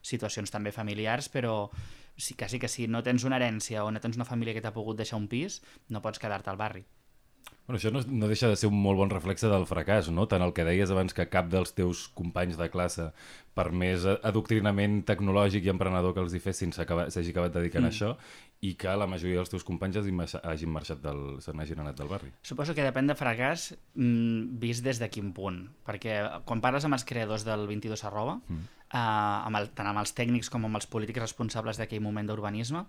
situacions 0.00 0.50
també 0.50 0.72
familiars, 0.72 1.28
però 1.28 1.68
sí, 2.16 2.34
quasi 2.34 2.58
que 2.58 2.68
si 2.68 2.88
no 2.88 3.02
tens 3.04 3.28
una 3.28 3.36
herència 3.36 3.84
o 3.84 3.90
no 3.92 4.00
tens 4.00 4.16
una 4.16 4.28
família 4.28 4.56
que 4.56 4.64
t'ha 4.64 4.72
pogut 4.72 4.96
deixar 4.96 5.20
un 5.20 5.28
pis, 5.28 5.60
no 5.88 6.00
pots 6.00 6.22
quedar-te 6.22 6.48
al 6.52 6.60
barri. 6.60 6.86
Bueno, 7.70 7.78
això 7.78 7.92
no, 7.94 8.00
no 8.02 8.26
deixa 8.26 8.48
de 8.50 8.56
ser 8.58 8.66
un 8.66 8.80
molt 8.82 8.98
bon 8.98 9.12
reflexe 9.12 9.46
del 9.46 9.62
fracàs, 9.62 10.08
no? 10.10 10.24
Tant 10.26 10.42
el 10.42 10.50
que 10.56 10.64
deies 10.66 10.90
abans 10.90 11.14
que 11.14 11.28
cap 11.30 11.46
dels 11.52 11.70
teus 11.76 12.08
companys 12.18 12.56
de 12.58 12.66
classe, 12.72 13.04
per 13.54 13.68
més 13.70 14.02
adoctrinament 14.10 15.04
tecnològic 15.06 15.68
i 15.68 15.70
emprenedor 15.70 16.16
que 16.16 16.24
els 16.24 16.34
hi 16.34 16.40
fessin, 16.42 16.72
s'hagi 16.74 16.88
acabat, 16.88 17.14
acabat 17.14 17.54
dedicant 17.54 17.86
mm. 17.86 17.92
a 17.92 17.94
això, 17.94 18.10
i 18.66 18.74
que 18.74 18.96
la 18.98 19.06
majoria 19.06 19.38
dels 19.38 19.54
teus 19.54 19.62
companys 19.68 20.00
hagin, 20.02 20.18
hagin 20.42 20.74
marxat 20.74 20.98
del, 21.04 21.22
se 21.46 21.54
n'hagin 21.54 21.84
anat 21.84 22.02
del 22.02 22.10
barri. 22.10 22.32
Suposo 22.42 22.74
que 22.74 22.84
depèn 22.84 23.06
de 23.06 23.16
fracàs 23.16 23.70
mmm, 23.94 24.58
vist 24.66 24.82
des 24.84 24.98
de 24.98 25.06
quin 25.12 25.30
punt, 25.36 25.62
perquè 25.86 26.18
quan 26.50 26.60
parles 26.64 26.90
amb 26.90 26.98
els 26.98 27.06
creadors 27.06 27.46
del 27.46 27.68
22 27.70 28.02
arroba, 28.10 28.40
mm. 28.42 28.68
eh, 28.90 28.98
amb 28.98 29.62
el, 29.62 29.70
tant 29.78 29.94
amb 29.94 30.02
els 30.02 30.18
tècnics 30.18 30.50
com 30.50 30.66
amb 30.66 30.82
els 30.82 30.90
polítics 30.90 31.22
responsables 31.22 31.78
d'aquell 31.78 32.02
moment 32.02 32.28
d'urbanisme, 32.28 32.88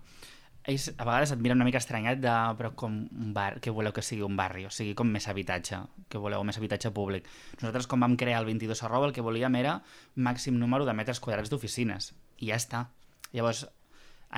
ells 0.68 0.88
a 0.94 1.04
vegades 1.04 1.32
et 1.34 1.40
miren 1.42 1.58
una 1.58 1.66
mica 1.66 1.80
estranyat 1.82 2.20
de 2.22 2.32
però 2.58 2.72
com 2.78 3.00
un 3.10 3.32
bar, 3.34 3.58
que 3.60 3.72
voleu 3.74 3.94
que 3.94 4.04
sigui 4.04 4.22
un 4.26 4.36
barri, 4.38 4.66
o 4.68 4.70
sigui, 4.70 4.94
com 4.98 5.10
més 5.10 5.26
habitatge, 5.28 5.80
que 6.08 6.20
voleu 6.22 6.44
més 6.46 6.58
habitatge 6.58 6.92
públic. 6.94 7.26
Nosaltres, 7.58 7.88
com 7.90 8.02
vam 8.02 8.16
crear 8.20 8.40
el 8.42 8.46
22 8.50 8.84
arroba, 8.86 9.08
el 9.10 9.16
que 9.16 9.24
volíem 9.24 9.58
era 9.58 9.80
màxim 10.14 10.58
número 10.60 10.86
de 10.86 10.94
metres 10.94 11.20
quadrats 11.20 11.50
d'oficines, 11.50 12.12
i 12.38 12.52
ja 12.52 12.60
està. 12.60 12.86
Llavors, 13.32 13.66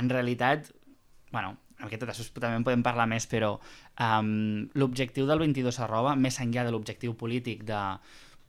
en 0.00 0.10
realitat, 0.10 0.72
bueno, 1.32 1.58
aquest 1.84 2.06
també 2.06 2.56
en 2.56 2.64
podem 2.64 2.84
parlar 2.86 3.06
més, 3.10 3.26
però 3.28 3.56
um, 3.58 4.68
l'objectiu 4.78 5.26
del 5.28 5.42
22 5.44 5.80
arroba, 5.84 6.14
més 6.16 6.40
enllà 6.40 6.64
de 6.64 6.72
l'objectiu 6.72 7.16
polític 7.18 7.64
de 7.68 7.80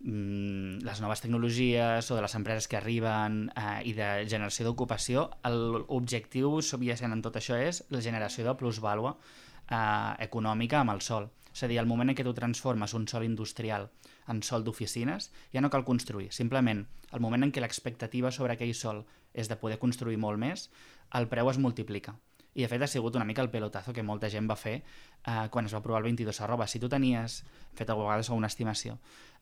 les 0.02 1.00
noves 1.02 1.22
tecnologies 1.22 2.12
o 2.12 2.16
de 2.16 2.22
les 2.22 2.36
empreses 2.36 2.68
que 2.68 2.78
arriben 2.78 3.50
eh, 3.56 3.80
i 3.90 3.94
de 3.98 4.10
generació 4.30 4.68
d'ocupació, 4.68 5.30
l'objectiu 5.48 6.60
subjacent 6.62 7.16
en 7.16 7.24
tot 7.26 7.40
això 7.40 7.58
és 7.58 7.82
la 7.90 8.04
generació 8.06 8.46
de 8.46 8.54
plusvàlua 8.60 9.16
eh, 9.16 10.26
econòmica 10.28 10.82
amb 10.82 10.94
el 10.94 11.02
sol. 11.02 11.32
És 11.56 11.64
a 11.64 11.72
dir, 11.72 11.80
el 11.80 11.88
moment 11.88 12.12
en 12.12 12.18
què 12.18 12.26
tu 12.28 12.36
transformes 12.36 12.94
un 12.94 13.08
sol 13.08 13.24
industrial 13.24 13.90
en 14.28 14.44
sol 14.44 14.66
d'oficines, 14.66 15.32
ja 15.54 15.64
no 15.64 15.72
cal 15.72 15.86
construir. 15.88 16.32
Simplement, 16.36 16.84
el 17.14 17.24
moment 17.24 17.48
en 17.48 17.56
què 17.56 17.64
l'expectativa 17.64 18.32
sobre 18.36 18.54
aquell 18.54 18.76
sol 18.76 19.06
és 19.34 19.48
de 19.48 19.56
poder 19.56 19.80
construir 19.80 20.20
molt 20.20 20.42
més, 20.42 20.70
el 21.16 21.30
preu 21.32 21.50
es 21.50 21.62
multiplica 21.62 22.18
i 22.56 22.64
de 22.64 22.70
fet 22.72 22.82
ha 22.82 22.88
sigut 22.88 23.16
una 23.20 23.28
mica 23.28 23.44
el 23.44 23.52
pelotazo 23.52 23.94
que 23.94 24.04
molta 24.04 24.30
gent 24.32 24.48
va 24.48 24.56
fer 24.56 24.76
eh, 24.80 25.48
quan 25.52 25.68
es 25.68 25.74
va 25.76 25.82
aprovar 25.82 26.00
el 26.00 26.08
22 26.08 26.40
arroba. 26.42 26.68
Si 26.72 26.80
tu 26.80 26.88
tenies, 26.90 27.42
fet 27.76 27.90
a 27.92 27.98
vegades 28.00 28.32
una 28.32 28.48
estimació, 28.48 28.96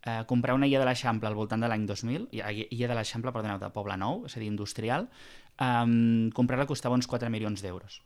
eh, 0.05 0.23
comprar 0.27 0.55
una 0.55 0.67
illa 0.67 0.79
de 0.79 0.85
l'Eixample 0.85 1.27
al 1.27 1.35
voltant 1.35 1.61
de 1.61 1.67
l'any 1.71 1.85
2000, 1.87 2.29
illa 2.33 2.87
de 2.87 2.95
l'Eixample, 2.95 3.31
perdoneu, 3.31 3.59
de 3.59 3.69
Poble 3.75 3.97
Nou, 3.97 4.25
és 4.25 4.35
a 4.37 4.39
dir, 4.39 4.47
industrial, 4.51 5.09
eh, 5.59 6.29
comprar-la 6.33 6.65
costava 6.67 6.95
uns 6.95 7.07
4 7.07 7.29
milions 7.29 7.61
d'euros. 7.61 8.01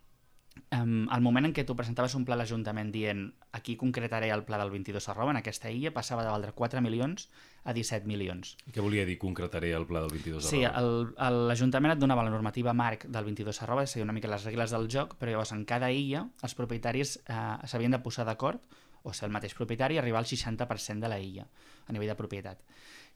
um, 0.74 1.08
el 1.14 1.22
moment 1.22 1.46
en 1.46 1.52
què 1.54 1.64
tu 1.68 1.76
presentaves 1.78 2.16
un 2.18 2.24
pla 2.26 2.34
a 2.34 2.38
l'Ajuntament 2.40 2.90
dient 2.92 3.20
aquí 3.54 3.76
concretaré 3.78 4.32
el 4.34 4.42
pla 4.44 4.58
del 4.58 4.72
22 4.74 5.06
arroba, 5.10 5.30
en 5.30 5.38
aquesta 5.38 5.70
illa 5.70 5.92
passava 5.94 6.24
de 6.26 6.32
valdre 6.34 6.52
4 6.52 6.82
milions 6.82 7.28
a 7.64 7.74
17 7.78 8.08
milions. 8.10 8.56
Què 8.74 8.82
volia 8.82 9.06
dir 9.06 9.20
concretaré 9.22 9.70
el 9.78 9.86
pla 9.86 10.02
del 10.02 10.10
22 10.16 10.44
Sí, 10.50 10.64
arroba? 10.66 11.30
l'Ajuntament 11.30 11.94
et 11.94 12.00
donava 12.02 12.24
la 12.26 12.34
normativa 12.34 12.74
marc 12.74 13.06
del 13.06 13.26
22 13.30 13.62
arroba, 13.62 13.84
és 13.84 13.94
a 13.94 14.00
dir, 14.00 14.04
una 14.08 14.14
mica 14.18 14.28
les 14.32 14.44
regles 14.50 14.74
del 14.74 14.90
joc, 14.90 15.14
però 15.22 15.32
llavors 15.36 15.54
en 15.54 15.64
cada 15.64 15.92
illa 15.92 16.26
els 16.42 16.56
propietaris 16.58 17.20
eh, 17.28 17.38
s'havien 17.66 17.92
de 17.94 18.00
posar 18.00 18.26
d'acord 18.26 18.60
o 19.08 19.16
ser 19.16 19.30
el 19.30 19.36
mateix 19.36 19.56
propietari 19.58 19.98
arribar 19.98 20.22
al 20.22 20.30
60% 20.30 21.04
de 21.04 21.12
la 21.12 21.20
illa 21.24 21.48
a 21.88 21.96
nivell 21.96 22.12
de 22.12 22.20
propietat. 22.20 22.64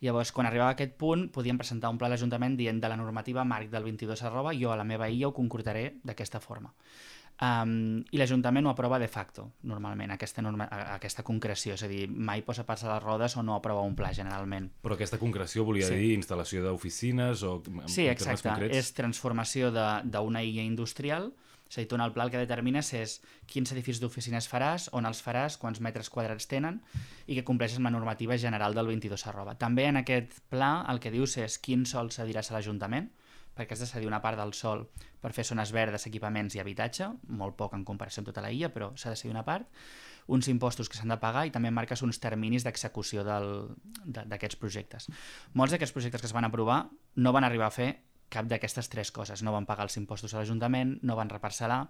Llavors, 0.02 0.32
quan 0.34 0.48
arribava 0.50 0.72
a 0.72 0.78
aquest 0.78 0.96
punt, 0.98 1.28
podíem 1.36 1.60
presentar 1.62 1.92
un 1.94 2.00
pla 2.02 2.08
a 2.10 2.16
l'Ajuntament 2.16 2.56
dient 2.58 2.80
de 2.82 2.90
la 2.90 2.98
normativa 2.98 3.44
marc 3.46 3.70
del 3.70 3.84
22 3.86 4.24
arroba, 4.26 4.56
jo 4.58 4.72
a 4.72 4.78
la 4.80 4.88
meva 4.88 5.10
illa 5.12 5.30
ho 5.30 5.36
concretaré 5.36 6.00
d'aquesta 6.02 6.42
forma. 6.42 6.74
Um, 7.42 8.04
I 8.14 8.20
l'Ajuntament 8.22 8.68
ho 8.68 8.70
aprova 8.70 9.00
de 9.02 9.08
facto, 9.10 9.48
normalment, 9.66 10.12
aquesta, 10.14 10.44
norma, 10.46 10.68
aquesta 10.94 11.24
concreció, 11.26 11.74
és 11.74 11.84
a 11.86 11.90
dir, 11.90 12.04
mai 12.10 12.44
posa 12.46 12.68
pas 12.68 12.84
a 12.86 12.92
les 12.92 13.02
rodes 13.02 13.34
o 13.38 13.42
no 13.42 13.56
aprova 13.56 13.82
un 13.82 13.96
pla, 13.98 14.12
generalment. 14.14 14.68
Però 14.86 14.94
aquesta 14.94 15.18
concreció 15.18 15.66
volia 15.66 15.90
sí. 15.90 15.98
dir 15.98 16.12
instal·lació 16.20 16.62
d'oficines 16.66 17.42
o 17.42 17.56
Sí, 17.90 18.06
exacte, 18.06 18.46
concrets? 18.46 18.78
és 18.78 18.94
transformació 18.94 19.72
d'una 19.74 20.44
illa 20.46 20.62
industrial, 20.62 21.32
és 21.72 21.78
a 21.78 21.80
dir, 21.80 21.88
tu 21.88 21.96
en 21.96 22.02
el 22.04 22.12
pla 22.12 22.26
el 22.28 22.32
que 22.34 22.40
determines 22.42 22.90
és 23.00 23.14
quins 23.48 23.72
edificis 23.72 24.02
d'oficines 24.04 24.50
faràs, 24.52 24.90
on 24.92 25.08
els 25.08 25.22
faràs, 25.24 25.56
quants 25.56 25.80
metres 25.80 26.10
quadrats 26.12 26.50
tenen 26.52 26.82
i 27.32 27.38
que 27.38 27.46
compleixes 27.48 27.80
amb 27.80 27.88
la 27.88 27.94
normativa 27.96 28.36
general 28.36 28.76
del 28.76 28.92
22 28.92 29.24
arroba. 29.32 29.56
També 29.56 29.86
en 29.88 30.02
aquest 30.02 30.36
pla 30.52 30.82
el 30.92 31.00
que 31.00 31.14
dius 31.16 31.38
és 31.40 31.56
quin 31.64 31.86
sol 31.88 32.12
cediràs 32.12 32.52
a 32.52 32.58
l'Ajuntament, 32.58 33.08
perquè 33.56 33.78
has 33.78 33.86
de 33.86 33.88
cedir 33.88 34.12
una 34.12 34.20
part 34.20 34.36
del 34.40 34.52
sol 34.52 34.84
per 35.24 35.32
fer 35.32 35.48
zones 35.48 35.72
verdes, 35.72 36.10
equipaments 36.12 36.60
i 36.60 36.60
habitatge, 36.60 37.08
molt 37.40 37.56
poc 37.56 37.80
en 37.80 37.88
comparació 37.88 38.20
amb 38.20 38.34
tota 38.34 38.44
la 38.44 38.52
illa, 38.52 38.74
però 38.76 38.92
s'ha 39.00 39.16
de 39.16 39.24
cedir 39.24 39.32
una 39.32 39.48
part, 39.48 39.72
uns 40.28 40.52
impostos 40.52 40.92
que 40.92 41.00
s'han 41.00 41.16
de 41.16 41.22
pagar 41.24 41.48
i 41.48 41.56
també 41.56 41.72
marques 41.72 42.04
uns 42.04 42.20
terminis 42.20 42.68
d'execució 42.68 43.24
d'aquests 43.24 44.60
projectes. 44.60 45.08
Molts 45.56 45.72
d'aquests 45.72 45.96
projectes 45.96 46.20
que 46.20 46.28
es 46.28 46.36
van 46.36 46.52
aprovar 46.52 46.84
no 47.16 47.32
van 47.32 47.48
arribar 47.48 47.72
a 47.72 47.76
fer 47.80 47.92
cap 48.32 48.48
d'aquestes 48.48 48.90
tres 48.90 49.12
coses. 49.12 49.44
No 49.44 49.54
van 49.54 49.68
pagar 49.70 49.86
els 49.90 49.98
impostos 50.00 50.34
a 50.34 50.40
l'Ajuntament, 50.40 50.98
no 51.04 51.18
van 51.20 51.30
reparcelar, 51.30 51.84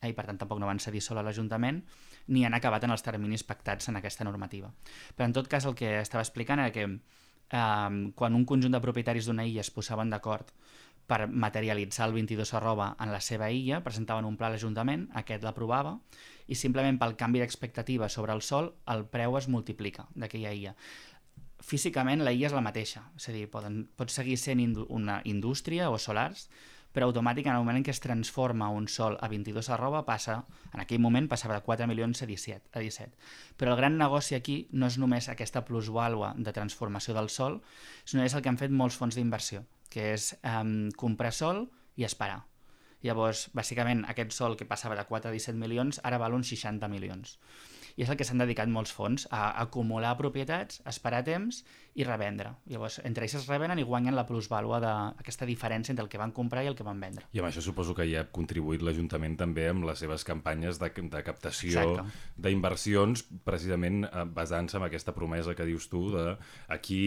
eh, 0.00 0.10
i 0.12 0.14
per 0.16 0.28
tant 0.28 0.38
tampoc 0.40 0.62
no 0.62 0.70
van 0.70 0.80
cedir 0.82 1.02
sol 1.04 1.18
a 1.18 1.26
l'Ajuntament, 1.26 1.82
ni 2.28 2.44
han 2.46 2.54
acabat 2.54 2.86
en 2.86 2.94
els 2.94 3.04
terminis 3.04 3.44
pactats 3.44 3.90
en 3.90 3.98
aquesta 3.98 4.26
normativa. 4.28 4.70
Però 5.16 5.26
en 5.26 5.36
tot 5.36 5.48
cas 5.50 5.66
el 5.66 5.74
que 5.78 5.98
estava 6.00 6.24
explicant 6.24 6.62
era 6.62 6.72
que 6.72 6.86
eh, 6.86 8.12
quan 8.14 8.38
un 8.38 8.44
conjunt 8.44 8.74
de 8.74 8.84
propietaris 8.84 9.26
d'una 9.26 9.46
illa 9.48 9.64
es 9.66 9.74
posaven 9.74 10.14
d'acord 10.14 10.54
per 11.08 11.24
materialitzar 11.26 12.06
el 12.06 12.12
22 12.12 12.52
arroba 12.54 12.90
en 13.00 13.10
la 13.10 13.20
seva 13.24 13.48
illa, 13.50 13.80
presentaven 13.82 14.26
un 14.28 14.36
pla 14.36 14.50
a 14.50 14.52
l'Ajuntament, 14.52 15.06
aquest 15.16 15.42
l'aprovava, 15.42 15.96
i 16.48 16.56
simplement 16.56 16.98
pel 17.00 17.16
canvi 17.16 17.40
d'expectativa 17.40 18.10
sobre 18.12 18.36
el 18.36 18.42
sol, 18.44 18.74
el 18.92 19.06
preu 19.08 19.38
es 19.40 19.48
multiplica 19.48 20.04
d'aquella 20.14 20.52
illa. 20.52 20.74
Físicament 21.58 22.22
la 22.22 22.32
illa 22.32 22.48
és 22.48 22.54
la 22.54 22.64
mateixa, 22.64 23.02
és 23.18 23.28
a 23.28 23.34
dir, 23.34 23.46
poden, 23.50 23.82
pot 23.98 24.12
seguir 24.14 24.36
sent 24.38 24.60
indu 24.62 24.86
una 24.94 25.20
indústria 25.26 25.90
o 25.90 25.98
solars, 25.98 26.46
però 26.94 27.08
automàticament 27.08 27.58
en 27.58 27.60
el 27.60 27.64
moment 27.66 27.78
en 27.80 27.84
què 27.86 27.92
es 27.92 28.00
transforma 28.00 28.70
un 28.72 28.86
sol 28.88 29.18
a 29.20 29.28
22 29.28 29.68
arroba 29.74 30.04
passa, 30.06 30.38
en 30.72 30.80
aquell 30.82 31.02
moment 31.04 31.28
passava 31.28 31.58
de 31.58 31.64
4 31.66 31.86
milions 31.90 32.22
a 32.22 32.28
17, 32.30 32.70
a 32.72 32.82
17. 32.82 33.12
Però 33.60 33.74
el 33.74 33.80
gran 33.80 33.98
negoci 34.00 34.38
aquí 34.38 34.58
no 34.72 34.88
és 34.88 34.96
només 34.98 35.28
aquesta 35.28 35.64
plusvàlua 35.68 36.32
de 36.38 36.54
transformació 36.56 37.14
del 37.18 37.28
sol, 37.28 37.60
sinó 38.04 38.24
és 38.24 38.34
el 38.34 38.42
que 38.42 38.52
han 38.52 38.60
fet 38.60 38.72
molts 38.72 38.96
fons 38.96 39.18
d'inversió 39.18 39.66
que 39.88 40.12
és 40.14 40.34
um, 40.44 40.90
comprar 40.96 41.32
sol 41.32 41.66
i 41.96 42.04
esperar. 42.04 42.42
Llavors, 43.04 43.46
bàsicament, 43.54 44.02
aquest 44.10 44.34
sol 44.36 44.56
que 44.58 44.66
passava 44.68 44.96
de 44.98 45.04
4 45.08 45.30
a 45.30 45.34
17 45.34 45.58
milions 45.58 46.00
ara 46.04 46.18
val 46.20 46.34
uns 46.34 46.50
60 46.50 46.88
milions 46.92 47.38
i 47.98 48.04
és 48.06 48.10
el 48.12 48.16
que 48.18 48.26
s'han 48.26 48.38
dedicat 48.38 48.70
molts 48.70 48.94
fons, 48.94 49.26
a 49.34 49.50
acumular 49.64 50.14
propietats, 50.20 50.78
esperar 50.86 51.24
temps 51.26 51.64
i 51.98 52.04
revendre. 52.06 52.52
Llavors, 52.70 53.00
entre 53.02 53.26
ells 53.26 53.34
es 53.40 53.46
revenen 53.50 53.80
i 53.82 53.84
guanyen 53.86 54.14
la 54.14 54.22
plusvàlua 54.28 54.78
d'aquesta 54.82 55.48
diferència 55.48 55.90
entre 55.90 56.04
el 56.06 56.10
que 56.12 56.20
van 56.20 56.30
comprar 56.36 56.62
i 56.62 56.68
el 56.70 56.76
que 56.78 56.86
van 56.86 57.00
vendre. 57.02 57.26
I 57.34 57.42
amb 57.42 57.48
això 57.48 57.62
suposo 57.64 57.96
que 57.98 58.06
hi 58.06 58.14
ha 58.14 58.22
contribuït 58.30 58.84
l'Ajuntament 58.86 59.34
també 59.40 59.66
amb 59.72 59.82
les 59.88 59.98
seves 59.98 60.22
campanyes 60.28 60.78
de, 60.78 60.92
de 60.94 61.22
captació 61.26 62.04
d'inversions, 62.38 63.24
precisament 63.48 64.06
eh, 64.06 64.24
basant-se 64.30 64.78
en 64.78 64.86
aquesta 64.86 65.14
promesa 65.16 65.56
que 65.58 65.66
dius 65.66 65.88
tu 65.90 66.04
de 66.14 66.36
aquí 66.70 67.00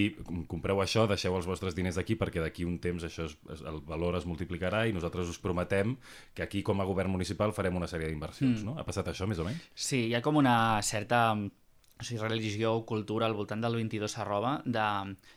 compreu 0.52 0.84
això, 0.84 1.08
deixeu 1.08 1.40
els 1.40 1.48
vostres 1.48 1.78
diners 1.78 2.02
aquí 2.02 2.20
perquè 2.20 2.44
d'aquí 2.44 2.68
un 2.68 2.82
temps 2.84 3.08
això 3.08 3.30
es, 3.30 3.38
el 3.64 3.80
valor 3.88 4.20
es 4.20 4.28
multiplicarà 4.28 4.84
i 4.90 4.96
nosaltres 4.98 5.32
us 5.32 5.40
prometem 5.40 5.96
que 6.36 6.44
aquí 6.44 6.66
com 6.68 6.84
a 6.84 6.90
govern 6.90 7.16
municipal 7.16 7.56
farem 7.56 7.80
una 7.80 7.88
sèrie 7.88 8.12
d'inversions. 8.12 8.60
Mm. 8.60 8.68
No? 8.68 8.76
Ha 8.76 8.84
passat 8.84 9.08
això 9.08 9.30
més 9.30 9.40
o 9.40 9.48
menys? 9.48 9.72
Sí, 9.72 10.10
hi 10.10 10.20
ha 10.20 10.24
com 10.26 10.36
una 10.42 10.81
certa 10.82 11.34
o 12.02 12.04
sigui, 12.04 12.22
religió 12.22 12.74
o 12.74 12.86
cultura 12.86 13.28
al 13.28 13.38
voltant 13.38 13.62
del 13.62 13.78
22 13.78 14.18
arroba 14.18 14.62
de 14.66 14.86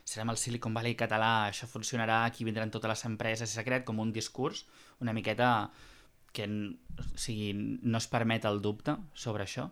serem 0.03 0.31
el 0.33 0.39
Silicon 0.41 0.73
Valley 0.73 0.95
català, 0.97 1.47
això 1.49 1.69
funcionarà, 1.69 2.23
aquí 2.25 2.47
vindran 2.47 2.73
totes 2.73 2.89
les 2.89 3.05
empreses, 3.05 3.51
s'ha 3.53 3.65
creat 3.67 3.85
com 3.85 4.01
un 4.01 4.13
discurs 4.13 4.65
una 4.99 5.13
miqueta 5.13 5.69
que 6.35 6.47
o 6.49 7.05
sigui, 7.15 7.53
no 7.55 8.01
es 8.01 8.07
permet 8.11 8.47
el 8.49 8.61
dubte 8.65 8.97
sobre 9.13 9.45
això 9.45 9.69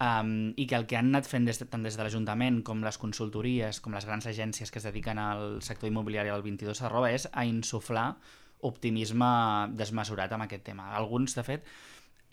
um, 0.00 0.50
i 0.56 0.66
que 0.66 0.78
el 0.78 0.86
que 0.88 0.98
han 0.98 1.12
anat 1.12 1.28
fent 1.28 1.46
des 1.46 1.60
de, 1.60 1.68
tant 1.70 1.84
des 1.86 1.96
de 1.96 2.02
l'Ajuntament 2.02 2.62
com 2.66 2.82
les 2.84 2.98
consultories, 2.98 3.80
com 3.84 3.94
les 3.94 4.06
grans 4.08 4.26
agències 4.26 4.72
que 4.72 4.80
es 4.80 4.88
dediquen 4.88 5.20
al 5.20 5.60
sector 5.66 5.90
immobiliari 5.90 6.32
al 6.32 6.44
22 6.46 6.82
arroba 6.88 7.12
és 7.12 7.28
a 7.32 7.44
insuflar 7.46 8.14
optimisme 8.66 9.28
desmesurat 9.72 10.32
amb 10.32 10.44
aquest 10.44 10.66
tema. 10.66 10.90
Alguns, 10.96 11.34
de 11.36 11.44
fet, 11.46 11.68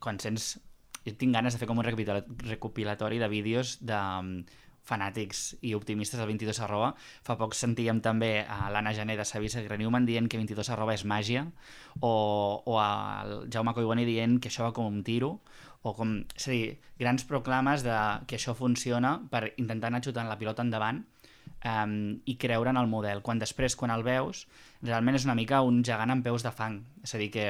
quan 0.04 0.20
sents 0.20 0.58
jo 1.08 1.16
tinc 1.18 1.36
ganes 1.36 1.56
de 1.56 1.62
fer 1.62 1.68
com 1.70 1.80
un 1.80 1.88
recopilatori 1.88 3.20
de 3.22 3.30
vídeos 3.32 3.78
de 3.82 3.98
mm, 3.98 4.64
fanàtics 4.88 5.58
i 5.68 5.74
optimistes 5.76 6.20
del 6.20 6.30
22 6.30 6.62
arroba. 6.64 6.94
Fa 7.28 7.36
poc 7.40 7.56
sentíem 7.58 8.00
també 8.04 8.46
a 8.48 8.72
l'Anna 8.74 8.94
Gené 8.96 9.18
de 9.20 9.26
Savisa 9.28 9.64
i 9.64 9.68
Newman 9.68 10.08
dient 10.08 10.30
que 10.32 10.40
22 10.40 10.72
arroba 10.74 10.96
és 10.96 11.06
màgia 11.06 11.46
o, 12.00 12.14
o 12.64 12.80
al 12.80 13.50
Jaume 13.54 13.76
Collboni 13.76 14.08
dient 14.08 14.40
que 14.40 14.52
això 14.52 14.68
va 14.68 14.76
com 14.76 14.88
un 14.88 15.04
tiro 15.04 15.38
o 15.84 15.94
com, 15.96 16.18
és 16.36 16.48
a 16.48 16.52
dir, 16.52 16.78
grans 17.00 17.24
proclames 17.28 17.84
de 17.86 17.98
que 18.28 18.40
això 18.40 18.56
funciona 18.58 19.18
per 19.32 19.54
intentar 19.58 19.92
anar 19.92 20.04
xutant 20.04 20.28
la 20.28 20.40
pilota 20.40 20.66
endavant 20.66 21.04
um, 21.66 22.18
i 22.26 22.36
creure 22.38 22.72
en 22.74 22.80
el 22.80 22.90
model, 22.92 23.22
quan 23.26 23.40
després, 23.40 23.76
quan 23.76 23.94
el 23.94 24.04
veus, 24.06 24.46
realment 24.84 25.18
és 25.18 25.26
una 25.26 25.36
mica 25.38 25.62
un 25.66 25.84
gegant 25.86 26.14
amb 26.14 26.26
peus 26.26 26.46
de 26.46 26.52
fang. 26.54 26.82
És 27.04 27.16
a 27.16 27.22
dir, 27.22 27.30
que 27.34 27.48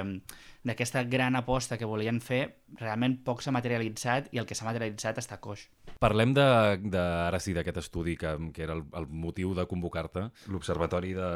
d'aquesta 0.68 1.04
gran 1.08 1.36
aposta 1.40 1.78
que 1.80 1.88
volien 1.88 2.20
fer, 2.24 2.44
realment 2.80 3.20
poc 3.26 3.42
s'ha 3.44 3.56
materialitzat 3.56 4.32
i 4.36 4.42
el 4.42 4.48
que 4.48 4.56
s'ha 4.58 4.68
materialitzat 4.68 5.20
està 5.22 5.40
coix. 5.44 5.68
Parlem 6.00 6.34
de, 6.38 6.48
de 6.94 7.02
ara 7.02 7.40
sí, 7.42 7.56
d'aquest 7.58 7.82
estudi 7.82 8.18
que, 8.20 8.36
que 8.54 8.66
era 8.68 8.76
el, 8.78 8.84
el 9.00 9.08
motiu 9.10 9.56
de 9.58 9.66
convocar-te. 9.70 10.28
L'Observatori 10.54 11.16
de 11.18 11.30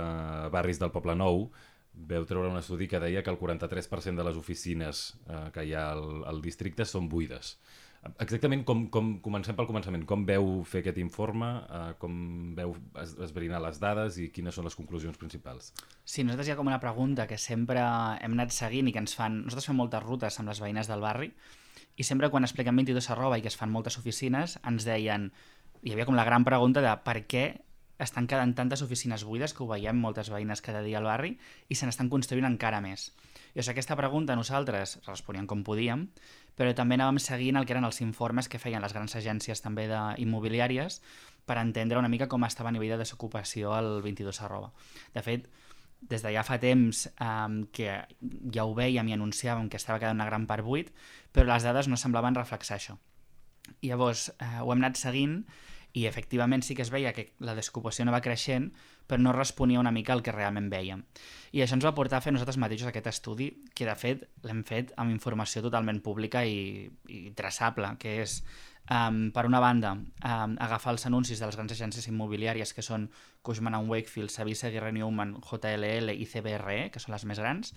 Barris 0.54 0.82
del 0.82 0.94
Poble 0.94 1.16
Nou 1.18 1.48
veu 1.92 2.26
treure 2.26 2.50
un 2.50 2.60
estudi 2.60 2.88
que 2.88 3.02
deia 3.04 3.24
que 3.24 3.32
el 3.32 3.40
43% 3.40 4.16
de 4.16 4.26
les 4.28 4.38
oficines 4.40 5.02
eh, 5.28 5.48
que 5.54 5.66
hi 5.68 5.74
ha 5.76 5.90
al, 5.96 6.22
al 6.30 6.42
districte 6.44 6.86
són 6.88 7.10
buides. 7.12 7.58
Exactament 8.02 8.64
com, 8.66 8.88
com 8.90 9.12
comencem 9.22 9.54
pel 9.58 9.68
començament. 9.70 10.08
Com 10.10 10.24
veu 10.26 10.48
fer 10.66 10.82
aquest 10.82 10.98
informe, 11.02 11.50
eh, 11.62 11.94
com 12.02 12.14
veu 12.58 12.74
es, 13.02 13.14
esbrinar 13.28 13.60
les 13.62 13.78
dades 13.82 14.18
i 14.18 14.32
quines 14.34 14.58
són 14.58 14.66
les 14.66 14.78
conclusions 14.78 15.20
principals? 15.22 15.70
Sí, 16.02 16.26
nosaltres 16.26 16.50
hi 16.50 16.56
ha 16.56 16.58
com 16.58 16.72
una 16.72 16.82
pregunta 16.82 17.28
que 17.30 17.38
sempre 17.38 17.82
hem 17.82 18.38
anat 18.38 18.56
seguint 18.58 18.90
i 18.90 18.96
que 18.96 19.04
ens 19.04 19.14
fan... 19.18 19.44
Nosaltres 19.46 19.70
fem 19.70 19.78
moltes 19.78 20.02
rutes 20.06 20.40
amb 20.42 20.50
les 20.50 20.62
veïnes 20.64 20.90
del 20.90 21.06
barri 21.06 21.30
i 22.02 22.08
sempre 22.08 22.32
quan 22.34 22.48
expliquem 22.48 22.82
22 22.82 23.12
arroba 23.14 23.38
i 23.38 23.46
que 23.46 23.52
es 23.52 23.60
fan 23.60 23.74
moltes 23.74 24.00
oficines 24.02 24.58
ens 24.66 24.88
deien... 24.90 25.30
Hi 25.82 25.94
havia 25.94 26.06
com 26.06 26.18
la 26.18 26.26
gran 26.26 26.46
pregunta 26.46 26.82
de 26.82 26.94
per 27.06 27.20
què 27.30 27.46
estan 28.02 28.28
quedant 28.28 28.56
tantes 28.58 28.82
oficines 28.82 29.24
buides 29.28 29.54
que 29.54 29.64
ho 29.64 29.70
veiem 29.70 29.98
moltes 30.02 30.32
veïnes 30.34 30.64
cada 30.66 30.82
dia 30.82 31.00
al 31.00 31.08
barri 31.08 31.36
i 31.70 31.78
se 31.78 31.86
n'estan 31.86 32.10
construint 32.10 32.48
encara 32.48 32.82
més. 32.82 33.12
O 33.54 33.62
aquesta 33.62 33.98
pregunta 34.00 34.36
nosaltres 34.36 35.00
responíem 35.06 35.48
com 35.48 35.64
podíem, 35.68 36.08
però 36.56 36.74
també 36.76 36.96
anàvem 36.98 37.20
seguint 37.20 37.60
el 37.60 37.68
que 37.68 37.76
eren 37.76 37.88
els 37.88 38.02
informes 38.02 38.48
que 38.50 38.60
feien 38.60 38.82
les 38.82 38.94
grans 38.96 39.16
agències 39.20 39.62
també 39.62 39.88
d'immobiliàries 39.92 41.02
per 41.46 41.60
entendre 41.60 42.00
una 42.00 42.10
mica 42.10 42.30
com 42.32 42.44
estava 42.48 42.70
a 42.70 42.76
nivell 42.76 42.96
de 42.96 43.02
desocupació 43.04 43.74
al 43.76 44.02
22 44.06 44.42
arroba. 44.46 44.72
De 45.14 45.22
fet, 45.26 45.50
des 46.02 46.24
de 46.24 46.32
ja 46.34 46.44
fa 46.48 46.58
temps 46.62 47.06
um, 47.22 47.62
que 47.76 48.00
ja 48.54 48.66
ho 48.66 48.74
veiem 48.78 49.10
i 49.10 49.16
anunciàvem 49.18 49.70
que 49.70 49.78
estava 49.78 50.00
quedant 50.02 50.18
una 50.18 50.30
gran 50.30 50.48
part 50.50 50.66
buit, 50.66 50.90
però 51.32 51.46
les 51.52 51.68
dades 51.68 51.90
no 51.92 52.00
semblaven 52.00 52.38
reflexar 52.40 52.80
això. 52.80 52.98
I 53.82 53.92
llavors 53.92 54.32
eh, 54.34 54.58
ho 54.64 54.72
hem 54.74 54.82
anat 54.82 54.98
seguint 54.98 55.44
i 55.94 56.06
efectivament 56.08 56.64
sí 56.64 56.76
que 56.76 56.86
es 56.86 56.92
veia 56.92 57.12
que 57.14 57.32
la 57.44 57.56
desocupació 57.58 58.06
no 58.06 58.14
va 58.16 58.22
creixent, 58.24 58.70
però 59.08 59.20
no 59.20 59.34
responia 59.36 59.80
una 59.82 59.92
mica 59.92 60.14
al 60.14 60.24
que 60.24 60.32
realment 60.32 60.70
veiem. 60.72 61.04
I 61.52 61.64
això 61.64 61.76
ens 61.76 61.86
va 61.86 61.96
portar 61.96 62.20
a 62.20 62.24
fer 62.24 62.32
nosaltres 62.32 62.60
mateixos 62.62 62.88
aquest 62.88 63.10
estudi, 63.12 63.50
que 63.76 63.88
de 63.90 63.96
fet 64.00 64.24
l'hem 64.48 64.64
fet 64.68 64.94
amb 65.02 65.12
informació 65.12 65.64
totalment 65.66 66.00
pública 66.04 66.46
i, 66.48 66.88
i 67.12 67.34
traçable, 67.36 67.96
que 68.00 68.22
és 68.24 68.40
Um, 68.90 69.30
per 69.32 69.46
una 69.46 69.60
banda, 69.62 69.94
um, 69.94 70.56
agafar 70.60 70.92
els 70.92 71.06
anuncis 71.06 71.40
de 71.40 71.46
les 71.46 71.56
grans 71.56 71.72
agències 71.72 72.08
immobiliàries 72.10 72.74
que 72.74 72.82
són 72.84 73.06
Cushman 73.46 73.76
Wakefield, 73.88 74.32
Savisa 74.34 74.72
Guerra 74.74 74.90
Newman, 74.92 75.36
JLL 75.46 76.12
i 76.12 76.26
CBRE, 76.26 76.90
que 76.92 77.00
són 77.00 77.14
les 77.14 77.24
més 77.30 77.40
grans, 77.40 77.72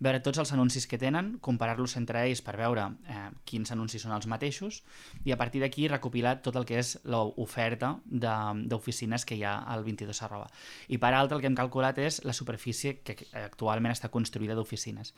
veure 0.00 0.22
tots 0.24 0.40
els 0.40 0.52
anuncis 0.54 0.86
que 0.86 0.98
tenen, 0.98 1.34
comparar-los 1.44 1.96
entre 2.00 2.22
ells 2.24 2.40
per 2.46 2.54
veure 2.56 2.86
eh, 3.10 3.26
quins 3.44 3.74
anuncis 3.74 4.06
són 4.06 4.14
els 4.16 4.28
mateixos 4.30 4.80
i 5.26 5.34
a 5.34 5.38
partir 5.40 5.60
d'aquí 5.60 5.88
recopilar 5.90 6.38
tot 6.46 6.56
el 6.56 6.64
que 6.64 6.78
és 6.80 6.94
l'oferta 7.04 7.96
d'oficines 8.06 9.26
que 9.26 9.36
hi 9.36 9.44
ha 9.44 9.58
al 9.74 9.84
22 9.84 10.22
arroba. 10.22 10.48
I 10.88 11.02
per 11.02 11.12
altra 11.12 11.36
el 11.36 11.42
que 11.42 11.50
hem 11.50 11.58
calculat 11.58 11.98
és 11.98 12.22
la 12.24 12.32
superfície 12.32 13.00
que 13.02 13.18
actualment 13.42 13.92
està 13.92 14.08
construïda 14.08 14.56
d'oficines 14.56 15.12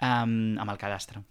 um, 0.00 0.56
amb 0.56 0.70
el 0.70 0.80
cadastre. 0.80 1.26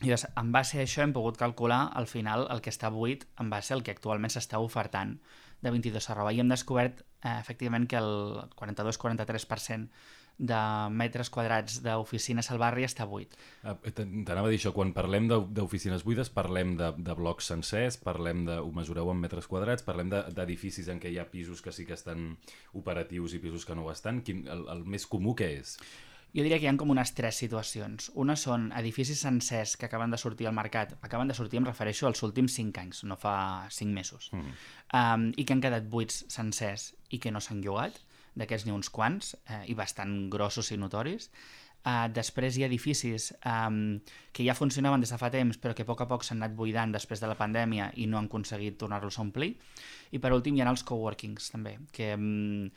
I 0.00 0.08
llavors, 0.08 0.26
en 0.40 0.48
base 0.54 0.80
a 0.80 0.86
això 0.86 1.04
hem 1.04 1.12
pogut 1.14 1.36
calcular 1.38 1.84
al 1.94 2.08
final 2.10 2.48
el 2.50 2.62
que 2.64 2.72
està 2.72 2.90
buit 2.90 3.26
en 3.42 3.52
base 3.52 3.74
al 3.74 3.84
que 3.86 3.94
actualment 3.94 4.32
s'està 4.34 4.58
ofertant 4.58 5.18
de 5.62 5.70
22 5.70 6.10
arroba 6.10 6.32
i 6.34 6.40
hem 6.42 6.50
descobert 6.50 7.04
eh, 7.22 7.36
efectivament 7.38 7.86
que 7.86 8.00
el 8.00 8.42
42-43% 8.58 9.86
de 10.42 10.58
metres 10.90 11.28
quadrats 11.30 11.78
d'oficines 11.84 12.48
al 12.50 12.58
barri 12.58 12.86
està 12.86 13.04
buit. 13.06 13.34
Ah, 13.62 13.76
t'anava 13.94 14.48
a 14.48 14.50
dir 14.50 14.58
això, 14.58 14.72
quan 14.74 14.90
parlem 14.96 15.28
d'oficines 15.30 16.02
buides 16.06 16.32
parlem 16.34 16.74
de, 16.80 16.88
de 16.96 17.16
blocs 17.18 17.50
sencers, 17.52 17.98
parlem 18.02 18.46
de, 18.48 18.58
ho 18.58 18.72
mesureu 18.74 19.12
en 19.12 19.20
metres 19.22 19.46
quadrats, 19.46 19.84
parlem 19.86 20.10
d'edificis 20.10 20.88
en 20.90 21.02
què 21.02 21.12
hi 21.12 21.20
ha 21.20 21.28
pisos 21.30 21.62
que 21.62 21.74
sí 21.74 21.86
que 21.86 21.94
estan 21.98 22.32
operatius 22.78 23.36
i 23.36 23.42
pisos 23.44 23.68
que 23.68 23.76
no 23.78 23.86
ho 23.86 23.92
estan. 23.92 24.22
Quin, 24.26 24.46
el, 24.50 24.66
el 24.72 24.82
més 24.88 25.06
comú 25.06 25.36
què 25.38 25.52
és? 25.60 25.76
Jo 26.32 26.40
diria 26.40 26.56
que 26.56 26.64
hi 26.64 26.70
ha 26.70 26.76
com 26.80 26.92
unes 26.94 27.12
tres 27.12 27.36
situacions. 27.42 28.08
Una 28.16 28.38
són 28.40 28.70
edificis 28.78 29.20
sencers 29.20 29.74
que 29.76 29.88
acaben 29.88 30.14
de 30.14 30.20
sortir 30.20 30.48
al 30.48 30.56
mercat. 30.56 30.94
Acaben 31.04 31.28
de 31.28 31.36
sortir, 31.36 31.60
em 31.60 31.66
refereixo 31.68 32.08
als 32.08 32.22
últims 32.24 32.56
5 32.56 32.80
anys, 32.80 33.02
no 33.04 33.18
fa 33.20 33.34
5 33.68 33.92
mesos. 33.92 34.30
Mm. 34.32 34.54
Um, 35.00 35.26
I 35.36 35.44
que 35.44 35.52
han 35.52 35.64
quedat 35.64 35.90
buits 35.92 36.22
sencers 36.32 36.94
i 37.12 37.20
que 37.20 37.32
no 37.34 37.42
s'han 37.44 37.60
llogat. 37.64 38.00
D'aquests 38.32 38.64
n'hi 38.64 38.72
uns 38.72 38.88
quants, 38.88 39.34
eh, 39.44 39.66
i 39.68 39.76
bastant 39.76 40.30
grossos 40.32 40.72
i 40.72 40.80
notoris. 40.80 41.28
Uh, 41.82 42.06
després 42.14 42.56
hi 42.56 42.62
ha 42.62 42.68
edificis 42.70 43.32
um, 43.42 43.98
que 44.32 44.44
ja 44.46 44.54
funcionaven 44.54 45.02
des 45.02 45.10
de 45.10 45.16
fa 45.18 45.32
temps 45.34 45.56
però 45.58 45.74
que 45.74 45.82
a 45.82 45.88
poc 45.88 46.04
a 46.04 46.06
poc 46.06 46.22
s'han 46.22 46.38
anat 46.38 46.52
buidant 46.54 46.92
després 46.94 47.18
de 47.18 47.26
la 47.26 47.34
pandèmia 47.34 47.88
i 47.98 48.06
no 48.06 48.20
han 48.20 48.28
aconseguit 48.30 48.78
tornar-los 48.78 49.18
a 49.18 49.24
omplir. 49.26 49.56
I 50.14 50.20
per 50.22 50.30
últim 50.32 50.56
hi 50.56 50.62
ha 50.62 50.70
els 50.70 50.86
coworkings 50.86 51.50
també, 51.50 51.74
que 51.92 52.12
um, 52.14 52.70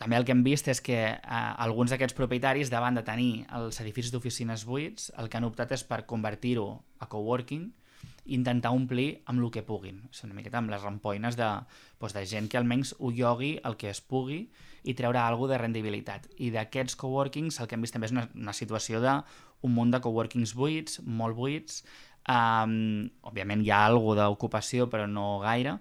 també 0.00 0.18
el 0.18 0.26
que 0.26 0.34
hem 0.34 0.42
vist 0.42 0.68
és 0.68 0.80
que 0.82 0.98
eh, 1.14 1.18
alguns 1.64 1.92
d'aquests 1.94 2.16
propietaris, 2.18 2.70
davant 2.72 2.98
de 2.98 3.04
tenir 3.06 3.46
els 3.54 3.78
edificis 3.82 4.12
d'oficines 4.12 4.66
buits, 4.66 5.12
el 5.18 5.30
que 5.30 5.38
han 5.38 5.46
optat 5.46 5.74
és 5.76 5.86
per 5.86 6.02
convertir-ho 6.10 6.66
a 6.98 7.08
coworking 7.10 7.68
i 8.24 8.34
intentar 8.34 8.72
omplir 8.74 9.22
amb 9.30 9.42
el 9.44 9.50
que 9.54 9.62
puguin. 9.62 10.02
És 10.10 10.24
una 10.26 10.34
miqueta 10.34 10.58
amb 10.58 10.72
les 10.72 10.82
rampoines 10.82 11.38
de, 11.38 11.50
doncs, 12.00 12.16
de 12.16 12.24
gent 12.26 12.50
que 12.50 12.58
almenys 12.58 12.94
ho 12.98 13.12
llogui 13.14 13.54
el 13.62 13.78
que 13.80 13.92
es 13.92 14.00
pugui 14.00 14.48
i 14.84 14.94
treure 14.98 15.20
alguna 15.20 15.54
de 15.54 15.60
rendibilitat. 15.62 16.26
I 16.42 16.50
d'aquests 16.54 16.98
coworkings 17.00 17.60
el 17.60 17.68
que 17.68 17.78
hem 17.78 17.84
vist 17.84 17.94
també 17.94 18.10
és 18.10 18.16
una, 18.16 18.26
una 18.34 18.56
situació 18.56 19.00
de 19.04 19.20
un 19.64 19.72
munt 19.72 19.94
de 19.94 20.00
coworkings 20.04 20.52
buits, 20.58 20.98
molt 21.06 21.38
buits, 21.38 21.84
Um, 22.24 23.10
òbviament 23.28 23.60
hi 23.60 23.68
ha 23.68 23.82
alguna 23.84 24.24
d'ocupació, 24.24 24.86
però 24.88 25.04
no 25.10 25.42
gaire, 25.42 25.74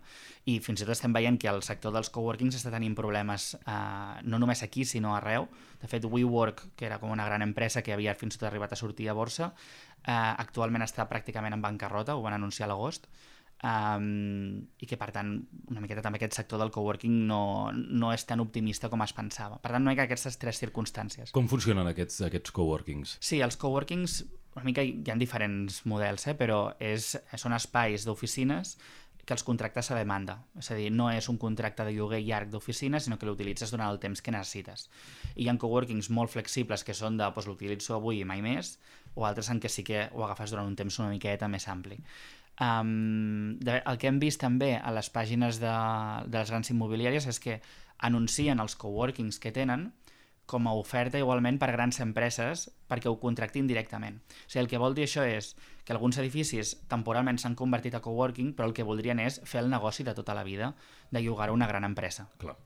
i 0.51 0.57
fins 0.59 0.81
i 0.81 0.83
tot 0.83 0.91
estem 0.91 1.13
veient 1.15 1.37
que 1.39 1.47
el 1.47 1.61
sector 1.63 1.93
dels 1.95 2.09
coworkings 2.11 2.57
està 2.59 2.71
tenint 2.73 2.97
problemes 2.97 3.53
uh, 3.61 4.19
no 4.27 4.41
només 4.43 4.63
aquí, 4.65 4.83
sinó 4.83 5.13
arreu. 5.15 5.47
De 5.79 5.87
fet, 5.87 6.03
WeWork, 6.03 6.65
que 6.75 6.87
era 6.89 6.99
com 6.99 7.13
una 7.15 7.27
gran 7.29 7.45
empresa 7.45 7.81
que 7.81 7.95
havia 7.95 8.15
fins 8.19 8.35
i 8.35 8.41
tot 8.41 8.49
arribat 8.49 8.75
a 8.75 8.79
sortir 8.79 9.07
a 9.07 9.15
borsa, 9.15 9.53
uh, 9.53 10.33
actualment 10.33 10.83
està 10.83 11.07
pràcticament 11.07 11.55
en 11.55 11.63
bancarrota, 11.63 12.17
ho 12.17 12.25
van 12.25 12.35
anunciar 12.35 12.67
a 12.67 12.73
l'agost, 12.73 13.07
um, 13.63 14.59
i 14.83 14.89
que 14.89 14.99
per 14.99 15.09
tant 15.15 15.33
una 15.71 15.81
miqueta 15.83 16.03
també 16.03 16.19
aquest 16.19 16.35
sector 16.41 16.59
del 16.59 16.71
coworking 16.75 17.23
no, 17.29 17.71
no 17.71 18.11
és 18.11 18.27
tan 18.27 18.43
optimista 18.43 18.91
com 18.91 19.03
es 19.05 19.15
pensava. 19.15 19.61
Per 19.63 19.71
tant, 19.71 19.83
no 19.83 19.95
hi 19.95 19.99
ha 19.99 20.07
aquestes 20.09 20.37
tres 20.41 20.59
circumstàncies. 20.59 21.31
Com 21.35 21.47
funcionen 21.51 21.87
aquests, 21.89 22.19
aquests 22.27 22.51
coworkings? 22.55 23.17
Sí, 23.23 23.39
els 23.45 23.55
coworkings 23.59 24.21
una 24.55 24.65
mica 24.65 24.83
hi 24.85 25.09
ha 25.09 25.15
diferents 25.17 25.81
models, 25.89 26.27
eh? 26.29 26.35
però 26.37 26.59
és, 26.79 27.13
són 27.41 27.55
espais 27.57 28.05
d'oficines 28.05 28.75
que 29.25 29.33
els 29.33 29.43
contractes 29.47 29.89
a 29.91 29.97
demanda. 29.97 30.35
És 30.59 30.69
a 30.71 30.75
dir, 30.75 30.89
no 30.91 31.07
és 31.11 31.29
un 31.31 31.37
contracte 31.39 31.85
de 31.87 31.93
lloguer 31.95 32.19
llarg 32.25 32.51
d'oficina, 32.51 32.99
sinó 32.99 33.17
que 33.17 33.27
l'utilitzes 33.27 33.71
durant 33.71 33.89
el 33.89 33.99
temps 34.03 34.21
que 34.21 34.33
necessites. 34.35 34.89
I 35.35 35.45
hi 35.45 35.49
ha 35.49 35.55
coworkings 35.59 36.11
molt 36.11 36.33
flexibles 36.33 36.83
que 36.83 36.95
són 36.97 37.17
de 37.17 37.23
doncs, 37.23 37.47
l'utilitzo 37.47 37.95
avui 37.95 38.19
i 38.19 38.27
mai 38.27 38.43
més, 38.43 38.77
o 39.15 39.25
altres 39.25 39.49
en 39.53 39.61
què 39.63 39.71
sí 39.71 39.85
que 39.87 40.09
ho 40.11 40.25
agafes 40.25 40.51
durant 40.51 40.67
un 40.67 40.75
temps 40.75 40.99
una 40.99 41.11
miqueta 41.13 41.47
més 41.47 41.67
ampli. 41.71 42.01
Um, 42.61 43.57
de, 43.63 43.79
el 43.79 43.97
que 43.97 44.11
hem 44.11 44.19
vist 44.21 44.43
també 44.43 44.75
a 44.77 44.91
les 44.93 45.09
pàgines 45.09 45.57
de, 45.61 45.73
de 46.27 46.37
les 46.37 46.51
grans 46.51 46.69
immobiliàries 46.69 47.25
és 47.31 47.39
que 47.41 47.61
anuncien 48.03 48.59
els 48.59 48.75
coworkings 48.77 49.39
que 49.39 49.53
tenen 49.55 49.87
com 50.45 50.67
a 50.67 50.73
oferta 50.75 51.19
igualment 51.19 51.57
per 51.59 51.71
grans 51.71 51.99
empreses 52.03 52.67
perquè 52.89 53.09
ho 53.09 53.19
contractin 53.21 53.67
directament. 53.67 54.19
O 54.19 54.49
sigui, 54.49 54.63
el 54.63 54.69
que 54.71 54.81
vol 54.81 54.95
dir 54.97 55.07
això 55.07 55.23
és 55.25 55.53
que 55.85 55.95
alguns 55.95 56.19
edificis 56.19 56.75
temporalment 56.91 57.39
s'han 57.39 57.55
convertit 57.59 57.95
a 57.95 58.01
coworking, 58.03 58.53
però 58.55 58.67
el 58.69 58.75
que 58.75 58.87
voldrien 58.87 59.19
és 59.23 59.39
fer 59.47 59.63
el 59.63 59.71
negoci 59.71 60.03
de 60.03 60.15
tota 60.15 60.35
la 60.35 60.43
vida, 60.43 60.73
de 61.11 61.23
llogar 61.23 61.49
a 61.49 61.55
una 61.55 61.67
gran 61.67 61.83
empresa. 61.83 62.27
Clar. 62.37 62.57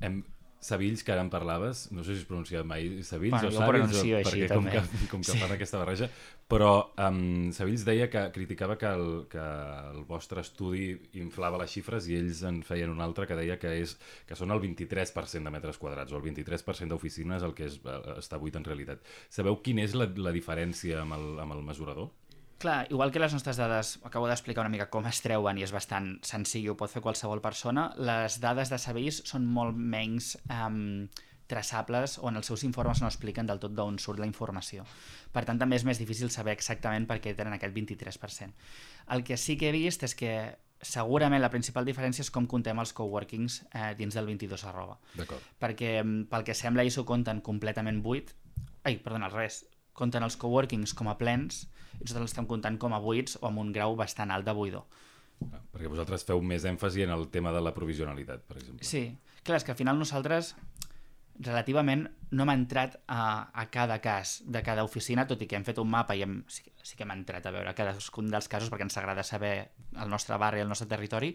Hem, 0.00 0.22
Savills, 0.60 1.04
que 1.06 1.12
ara 1.14 1.22
en 1.22 1.30
parlaves, 1.30 1.86
no 1.94 2.02
sé 2.02 2.16
si 2.16 2.24
es 2.24 2.26
pronuncia 2.26 2.64
mai 2.66 3.04
Savills 3.06 3.36
bueno, 3.36 3.48
o 3.48 3.60
Savills, 3.60 3.92
o, 3.94 4.16
així, 4.18 4.40
perquè 4.42 4.48
com 4.50 4.66
que, 4.66 4.82
com 5.12 5.22
que 5.22 5.30
sí. 5.30 5.38
fan 5.38 5.54
aquesta 5.54 5.78
barreja, 5.78 6.08
però 6.50 6.72
um, 7.06 7.52
Savills 7.54 7.84
deia 7.86 8.08
que 8.10 8.24
criticava 8.34 8.74
que 8.80 8.90
el, 8.90 9.06
que 9.30 9.44
el 9.92 10.02
vostre 10.08 10.42
estudi 10.42 10.90
inflava 11.22 11.60
les 11.62 11.70
xifres 11.76 12.08
i 12.10 12.18
ells 12.18 12.42
en 12.48 12.62
feien 12.66 12.90
un 12.90 13.04
altre 13.04 13.28
que 13.30 13.38
deia 13.38 13.58
que 13.62 13.76
és 13.84 13.94
que 14.26 14.38
són 14.38 14.50
el 14.50 14.62
23% 14.64 15.46
de 15.46 15.54
metres 15.54 15.78
quadrats 15.78 16.10
o 16.10 16.18
el 16.18 16.26
23% 16.26 16.90
d'oficines 16.90 17.46
el 17.46 17.54
que 17.54 17.68
és, 17.70 17.78
eh, 17.84 18.00
està 18.18 18.42
buit 18.42 18.58
en 18.58 18.66
realitat. 18.66 19.04
Sabeu 19.30 19.60
quina 19.62 19.86
és 19.86 19.94
la, 19.94 20.10
la 20.18 20.34
diferència 20.34 21.04
amb 21.04 21.20
el, 21.20 21.28
amb 21.44 21.54
el 21.54 21.62
mesurador? 21.70 22.10
Clar, 22.58 22.88
igual 22.90 23.12
que 23.14 23.20
les 23.22 23.32
nostres 23.32 23.56
dades, 23.56 24.00
acabo 24.02 24.26
d'explicar 24.26 24.64
una 24.64 24.72
mica 24.72 24.88
com 24.90 25.06
es 25.06 25.20
treuen 25.22 25.60
i 25.60 25.62
és 25.62 25.70
bastant 25.70 26.16
senzill, 26.26 26.72
ho 26.72 26.76
pot 26.78 26.90
fer 26.90 27.02
qualsevol 27.04 27.38
persona, 27.44 27.92
les 28.02 28.40
dades 28.42 28.72
de 28.72 28.80
Sabís 28.82 29.20
són 29.30 29.46
molt 29.46 29.78
menys 29.78 30.32
um, 30.50 31.06
traçables 31.46 32.18
o 32.18 32.28
en 32.32 32.40
els 32.40 32.50
seus 32.50 32.64
informes 32.66 32.98
no 32.98 33.06
expliquen 33.06 33.46
del 33.46 33.62
tot 33.62 33.76
d'on 33.78 34.00
surt 34.02 34.18
la 34.18 34.26
informació. 34.26 34.82
Per 35.30 35.44
tant, 35.46 35.58
també 35.62 35.78
és 35.78 35.86
més 35.86 36.02
difícil 36.02 36.34
saber 36.34 36.56
exactament 36.58 37.06
per 37.06 37.20
què 37.22 37.36
tenen 37.38 37.54
aquest 37.54 37.74
23%. 37.78 38.50
El 39.14 39.22
que 39.22 39.38
sí 39.38 39.56
que 39.56 39.70
he 39.70 39.76
vist 39.78 40.02
és 40.02 40.18
que 40.18 40.34
segurament 40.82 41.42
la 41.42 41.54
principal 41.54 41.86
diferència 41.86 42.26
és 42.26 42.34
com 42.34 42.50
contem 42.50 42.78
els 42.78 42.92
coworkings 42.94 43.62
eh, 43.70 43.94
dins 43.98 44.18
del 44.18 44.26
22 44.34 44.66
arroba. 44.66 44.98
Perquè 45.62 45.96
pel 46.30 46.46
que 46.46 46.58
sembla 46.58 46.82
ells 46.82 46.98
ho 46.98 47.06
compten 47.06 47.42
completament 47.42 48.02
buit, 48.02 48.34
ai, 48.82 48.98
perdona, 49.02 49.30
res, 49.30 49.64
compten 49.98 50.24
els 50.24 50.38
coworkings 50.40 50.94
com 50.94 51.10
a 51.10 51.18
plens 51.20 51.66
i 51.98 52.04
nosaltres 52.04 52.28
l'estem 52.28 52.46
comptant 52.46 52.78
com 52.80 52.94
a 52.94 53.02
buits 53.02 53.38
o 53.40 53.48
amb 53.50 53.62
un 53.64 53.72
grau 53.74 53.96
bastant 53.98 54.30
alt 54.30 54.46
de 54.46 54.54
buidor. 54.54 54.86
Ah, 55.48 55.60
perquè 55.72 55.90
vosaltres 55.90 56.24
feu 56.26 56.40
més 56.42 56.64
èmfasi 56.66 57.04
en 57.04 57.14
el 57.14 57.28
tema 57.34 57.52
de 57.54 57.62
la 57.62 57.74
provisionalitat, 57.74 58.42
per 58.46 58.58
exemple. 58.58 58.86
Sí, 58.86 59.04
clar, 59.46 59.60
és 59.60 59.66
que 59.66 59.74
al 59.74 59.78
final 59.78 59.98
nosaltres 59.98 60.54
relativament 61.38 62.08
no 62.34 62.42
hem 62.44 62.50
entrat 62.52 62.96
a, 63.06 63.48
a 63.54 63.64
cada 63.70 64.00
cas 64.02 64.40
de 64.44 64.62
cada 64.66 64.84
oficina, 64.84 65.26
tot 65.30 65.42
i 65.42 65.46
que 65.48 65.56
hem 65.56 65.64
fet 65.64 65.78
un 65.78 65.88
mapa 65.90 66.16
i 66.18 66.24
hem, 66.24 66.40
sí, 66.50 66.64
sí 66.82 66.98
que 66.98 67.06
hem 67.06 67.14
entrat 67.14 67.46
a 67.46 67.52
veure 67.54 67.74
cadascun 67.78 68.32
dels 68.32 68.50
casos 68.50 68.72
perquè 68.72 68.84
ens 68.88 68.98
agrada 68.98 69.24
saber 69.24 69.52
el 69.94 70.10
nostre 70.10 70.36
barri, 70.40 70.60
el 70.64 70.68
nostre 70.68 70.88
territori, 70.90 71.30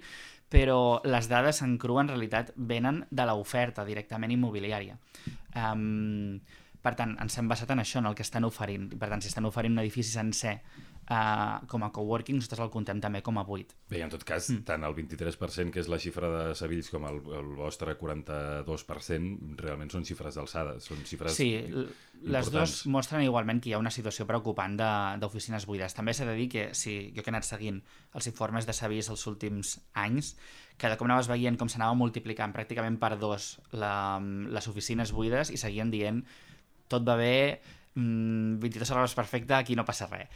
però 0.51 0.99
les 1.07 1.29
dades 1.31 1.63
en 1.65 1.77
cru 1.81 1.97
en 2.01 2.11
realitat 2.11 2.51
venen 2.55 3.05
de 3.09 3.27
l'oferta 3.29 3.87
directament 3.87 4.35
immobiliària. 4.35 4.99
Um, 5.55 6.41
per 6.83 6.97
tant, 6.99 7.13
ens 7.23 7.37
hem 7.39 7.47
basat 7.47 7.71
en 7.71 7.79
això, 7.79 8.01
en 8.01 8.09
el 8.09 8.15
que 8.17 8.25
estan 8.25 8.43
oferint. 8.43 8.89
Per 8.99 9.07
tant, 9.07 9.21
si 9.23 9.29
estan 9.31 9.47
oferint 9.47 9.71
un 9.71 9.81
edifici 9.85 10.11
sencer 10.11 10.57
uh, 11.07 11.63
com 11.71 11.85
a 11.85 11.89
coworking, 11.95 12.35
nosaltres 12.39 12.65
el 12.65 12.71
contem 12.73 12.99
també 13.03 13.21
com 13.23 13.39
a 13.39 13.45
buit. 13.47 13.71
Bé, 13.91 14.01
en 14.03 14.11
tot 14.11 14.25
cas, 14.27 14.49
mm. 14.51 14.65
tant 14.67 14.83
el 14.83 14.95
23%, 14.97 15.71
que 15.71 15.79
és 15.79 15.89
la 15.91 15.99
xifra 16.03 16.31
de 16.33 16.41
Sevills, 16.59 16.89
com 16.91 17.07
el, 17.07 17.21
el 17.39 17.53
vostre 17.55 17.95
42%, 17.99 19.55
realment 19.63 19.93
són 19.93 20.03
xifres 20.07 20.39
d'alçada, 20.39 20.75
són 20.83 21.05
xifres 21.07 21.39
Sí, 21.39 21.49
les 22.23 22.51
dues 22.51 22.75
mostren 22.91 23.23
igualment 23.23 23.63
que 23.63 23.71
hi 23.71 23.77
ha 23.77 23.81
una 23.81 23.91
situació 23.93 24.27
preocupant 24.27 24.75
d'oficines 25.23 25.67
buides. 25.69 25.95
També 25.95 26.15
s'ha 26.15 26.27
de 26.27 26.35
dir 26.39 26.49
que, 26.51 26.69
si 26.75 27.13
jo 27.15 27.23
que 27.23 27.31
he 27.31 27.35
anat 27.35 27.47
seguint 27.47 27.81
els 28.13 28.27
informes 28.31 28.67
de 28.67 28.75
Sevills 28.75 29.11
els 29.13 29.27
últims 29.31 29.77
anys, 29.95 30.35
cada 30.79 30.97
cop 30.97 31.07
anaves 31.07 31.29
veient 31.29 31.55
com 31.59 31.69
s'anava 31.69 31.95
multiplicant 31.95 32.51
pràcticament 32.55 32.97
per 32.99 33.15
dos 33.21 33.53
la, 33.77 34.19
les 34.19 34.67
oficines 34.71 35.13
buides 35.13 35.51
i 35.53 35.59
seguien 35.61 35.91
dient 35.93 36.23
tot 36.87 37.05
va 37.07 37.15
bé, 37.19 37.61
mm, 37.95 38.59
22 38.59 38.91
hores 38.91 39.15
perfecte, 39.15 39.53
aquí 39.53 39.75
no 39.75 39.85
passa 39.85 40.07
res. 40.11 40.29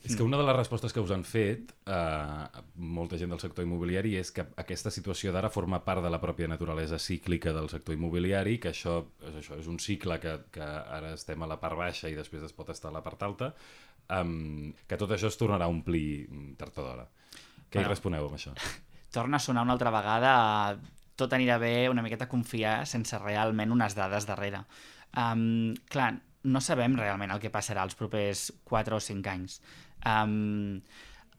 És 0.00 0.14
que 0.16 0.24
una 0.24 0.38
de 0.40 0.44
les 0.48 0.56
respostes 0.56 0.94
que 0.96 1.02
us 1.02 1.10
han 1.12 1.26
fet 1.28 1.74
eh, 1.84 2.60
molta 2.80 3.18
gent 3.20 3.34
del 3.34 3.40
sector 3.42 3.66
immobiliari 3.66 4.14
és 4.16 4.30
que 4.32 4.46
aquesta 4.62 4.88
situació 4.88 5.32
d'ara 5.34 5.50
forma 5.52 5.82
part 5.84 6.00
de 6.00 6.08
la 6.08 6.20
pròpia 6.22 6.48
naturalesa 6.48 6.98
cíclica 6.98 7.52
del 7.52 7.68
sector 7.68 7.94
immobiliari, 7.94 8.56
que 8.58 8.70
això 8.72 9.02
és, 9.28 9.34
això, 9.42 9.58
és 9.60 9.68
un 9.68 9.76
cicle 9.78 10.16
que, 10.22 10.38
que 10.56 10.64
ara 10.64 11.12
estem 11.18 11.42
a 11.44 11.50
la 11.50 11.58
part 11.60 11.76
baixa 11.76 12.08
i 12.08 12.16
després 12.16 12.46
es 12.48 12.56
pot 12.56 12.72
estar 12.72 12.88
a 12.88 12.96
la 12.96 13.04
part 13.04 13.22
alta, 13.28 13.50
um, 14.08 14.72
que 14.88 14.96
tot 14.96 15.12
això 15.12 15.28
es 15.28 15.36
tornarà 15.36 15.68
a 15.68 15.74
omplir 15.74 16.30
tard 16.56 16.80
o 16.80 16.86
d'hora. 16.86 17.04
Què 17.68 17.76
hi 17.76 17.82
Bueno. 17.82 17.92
responeu 17.92 18.30
amb 18.30 18.40
això? 18.40 18.56
torna 19.12 19.36
a 19.36 19.40
sonar 19.40 19.66
una 19.66 19.76
altra 19.76 19.92
vegada 19.92 20.78
tot 21.20 21.34
anirà 21.36 21.58
bé, 21.60 21.90
una 21.92 22.00
miqueta 22.00 22.30
confiar 22.30 22.86
sense 22.88 23.18
realment 23.20 23.74
unes 23.74 23.94
dades 23.98 24.24
darrere. 24.24 24.64
Um, 25.16 25.74
clar, 25.90 26.14
no 26.42 26.60
sabem 26.64 26.96
realment 26.96 27.32
el 27.34 27.40
que 27.42 27.52
passarà 27.52 27.84
els 27.84 27.96
propers 27.98 28.48
4 28.68 28.96
o 28.96 29.00
5 29.02 29.32
anys. 29.32 29.60
Um, 30.06 30.80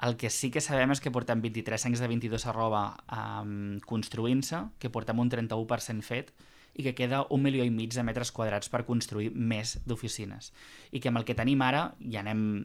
el 0.01 0.17
que 0.17 0.31
sí 0.34 0.49
que 0.49 0.62
sabem 0.65 0.91
és 0.93 1.01
que 1.01 1.13
portem 1.13 1.41
23 1.43 1.86
anys 1.89 2.01
de 2.01 2.07
22 2.10 2.47
arroba 2.49 2.86
um, 3.13 3.77
construint-se, 3.86 4.63
que 4.81 4.89
portem 4.89 5.19
un 5.21 5.29
31% 5.29 6.01
fet 6.05 6.34
i 6.73 6.86
que 6.86 6.95
queda 6.95 7.25
un 7.29 7.43
milió 7.43 7.65
i 7.67 7.73
mig 7.73 7.93
de 7.93 8.03
metres 8.07 8.31
quadrats 8.31 8.71
per 8.71 8.86
construir 8.88 9.29
més 9.36 9.75
d'oficines. 9.86 10.51
I 10.91 11.01
que 11.03 11.12
amb 11.12 11.21
el 11.21 11.27
que 11.27 11.36
tenim 11.38 11.62
ara 11.62 11.91
ja 12.01 12.23
anem, 12.23 12.63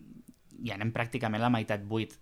ja 0.64 0.79
anem 0.79 0.92
pràcticament 0.95 1.42
la 1.42 1.53
meitat 1.53 1.85
buit. 1.85 2.14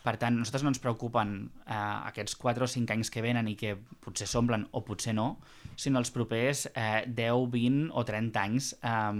Per 0.00 0.14
tant, 0.16 0.32
a 0.32 0.40
nosaltres 0.40 0.64
no 0.64 0.70
ens 0.72 0.80
preocupen 0.80 1.34
eh, 1.66 1.76
aquests 1.76 2.38
4 2.40 2.64
o 2.64 2.68
5 2.72 2.94
anys 2.94 3.10
que 3.12 3.24
venen 3.24 3.50
i 3.50 3.56
que 3.60 3.74
potser 4.00 4.28
s'omplen 4.30 4.64
o 4.72 4.80
potser 4.86 5.12
no, 5.16 5.34
sinó 5.76 6.00
els 6.00 6.12
propers 6.14 6.66
eh, 6.72 7.04
10, 7.06 7.50
20 7.52 7.90
o 7.92 8.04
30 8.08 8.44
anys, 8.44 8.70
eh, 8.80 9.10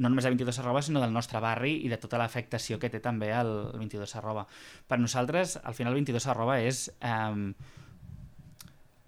no 0.00 0.08
només 0.08 0.26
de 0.26 0.32
22 0.34 0.62
arroba, 0.62 0.82
sinó 0.82 1.02
del 1.02 1.14
nostre 1.14 1.42
barri 1.42 1.76
i 1.84 1.92
de 1.92 1.98
tota 2.02 2.18
l'afectació 2.18 2.80
que 2.82 2.90
té 2.90 3.02
també 3.04 3.30
el 3.36 3.52
22 3.78 4.16
arroba. 4.18 4.48
Per 4.90 4.98
nosaltres, 4.98 5.60
al 5.62 5.78
final, 5.78 5.94
el 5.94 6.02
22 6.02 6.30
arroba 6.34 6.58
és... 6.64 6.88
Eh, 7.00 7.78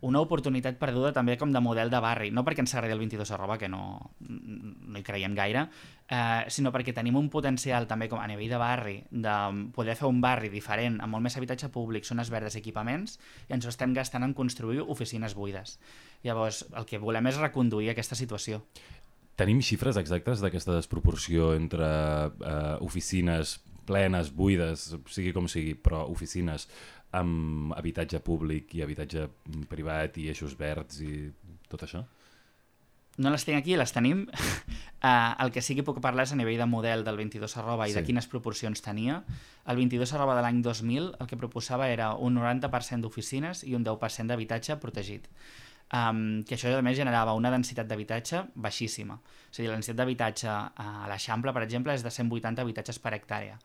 una 0.03 0.21
oportunitat 0.21 0.79
perduda 0.81 1.13
també 1.15 1.37
com 1.39 1.53
de 1.55 1.61
model 1.63 1.91
de 1.91 2.01
barri, 2.03 2.31
no 2.35 2.43
perquè 2.43 2.65
ens 2.65 2.75
agradi 2.75 2.97
el 2.97 3.03
22 3.05 3.31
arroba, 3.37 3.57
que 3.59 3.69
no, 3.71 3.83
no 4.19 4.99
hi 4.99 5.05
creiem 5.07 5.37
gaire, 5.39 5.67
eh, 6.11 6.43
sinó 6.51 6.73
perquè 6.75 6.95
tenim 6.97 7.17
un 7.21 7.29
potencial 7.31 7.87
també 7.91 8.09
com 8.11 8.19
a 8.19 8.27
nivell 8.27 8.51
de 8.51 8.59
barri, 8.59 8.97
de 9.11 9.37
poder 9.77 9.95
fer 9.99 10.11
un 10.11 10.21
barri 10.25 10.51
diferent, 10.51 10.99
amb 11.01 11.15
molt 11.15 11.27
més 11.29 11.39
habitatge 11.39 11.71
públic, 11.71 12.07
zones 12.09 12.33
verdes, 12.35 12.59
equipaments, 12.59 13.19
i 13.47 13.55
ens 13.55 13.67
ho 13.67 13.71
estem 13.71 13.95
gastant 13.95 14.27
en 14.27 14.35
construir 14.35 14.83
oficines 14.83 15.37
buides. 15.39 15.79
Llavors, 16.27 16.65
el 16.75 16.89
que 16.89 16.99
volem 17.03 17.31
és 17.31 17.39
reconduir 17.39 17.93
aquesta 17.93 18.19
situació. 18.19 18.63
Tenim 19.39 19.63
xifres 19.65 19.97
exactes 19.97 20.43
d'aquesta 20.43 20.75
desproporció 20.77 21.55
entre 21.55 21.87
eh, 21.87 22.75
oficines 22.85 23.61
plenes, 23.87 24.31
buides, 24.35 24.93
sigui 25.11 25.33
com 25.35 25.49
sigui, 25.51 25.75
però 25.79 26.05
oficines 26.11 26.69
amb 27.13 27.75
habitatge 27.77 28.21
públic 28.25 28.75
i 28.75 28.83
habitatge 28.83 29.29
privat 29.69 30.17
i 30.19 30.29
eixos 30.33 30.57
verds 30.59 31.01
i 31.05 31.31
tot 31.69 31.85
això? 31.85 32.05
No 33.21 33.29
les 33.29 33.45
tinc 33.45 33.59
aquí, 33.59 33.75
les 33.77 33.93
tenim. 33.93 34.23
Uh, 35.05 35.35
el 35.45 35.51
que 35.53 35.61
sí 35.61 35.75
que 35.77 35.85
puc 35.85 35.99
parlar 36.01 36.25
és 36.25 36.33
a 36.33 36.39
nivell 36.39 36.57
de 36.63 36.67
model 36.67 37.05
del 37.05 37.19
22 37.21 37.57
arroba 37.61 37.89
i 37.89 37.93
Sí. 37.93 37.99
de 37.99 38.05
quines 38.07 38.27
proporcions 38.27 38.81
tenia. 38.81 39.19
El 39.69 39.77
22 39.77 40.15
arroba 40.17 40.37
de 40.39 40.43
l'any 40.47 40.63
2000 40.65 41.11
el 41.21 41.29
que 41.29 41.37
proposava 41.37 41.91
era 41.93 42.15
un 42.15 42.39
90% 42.41 43.05
d'oficines 43.05 43.65
i 43.69 43.75
un 43.77 43.85
10% 43.85 44.33
d'habitatge 44.33 44.79
protegit. 44.81 45.29
Um, 45.93 46.41
que 46.49 46.57
això 46.57 46.73
a 46.73 46.81
més 46.81 46.97
generava 46.97 47.35
una 47.37 47.51
densitat 47.53 47.85
d'habitatge 47.87 48.47
baixíssima. 48.55 49.19
És 49.51 49.59
a 49.59 49.63
dir, 49.63 49.69
la 49.69 49.77
densitat 49.77 49.99
d'habitatge 50.01 50.49
a 50.49 51.07
l'Eixample, 51.11 51.53
per 51.53 51.67
exemple, 51.67 51.93
és 51.93 52.03
de 52.03 52.09
180 52.11 52.63
habitatges 52.65 52.99
per 52.99 53.13
hectàrea. 53.13 53.59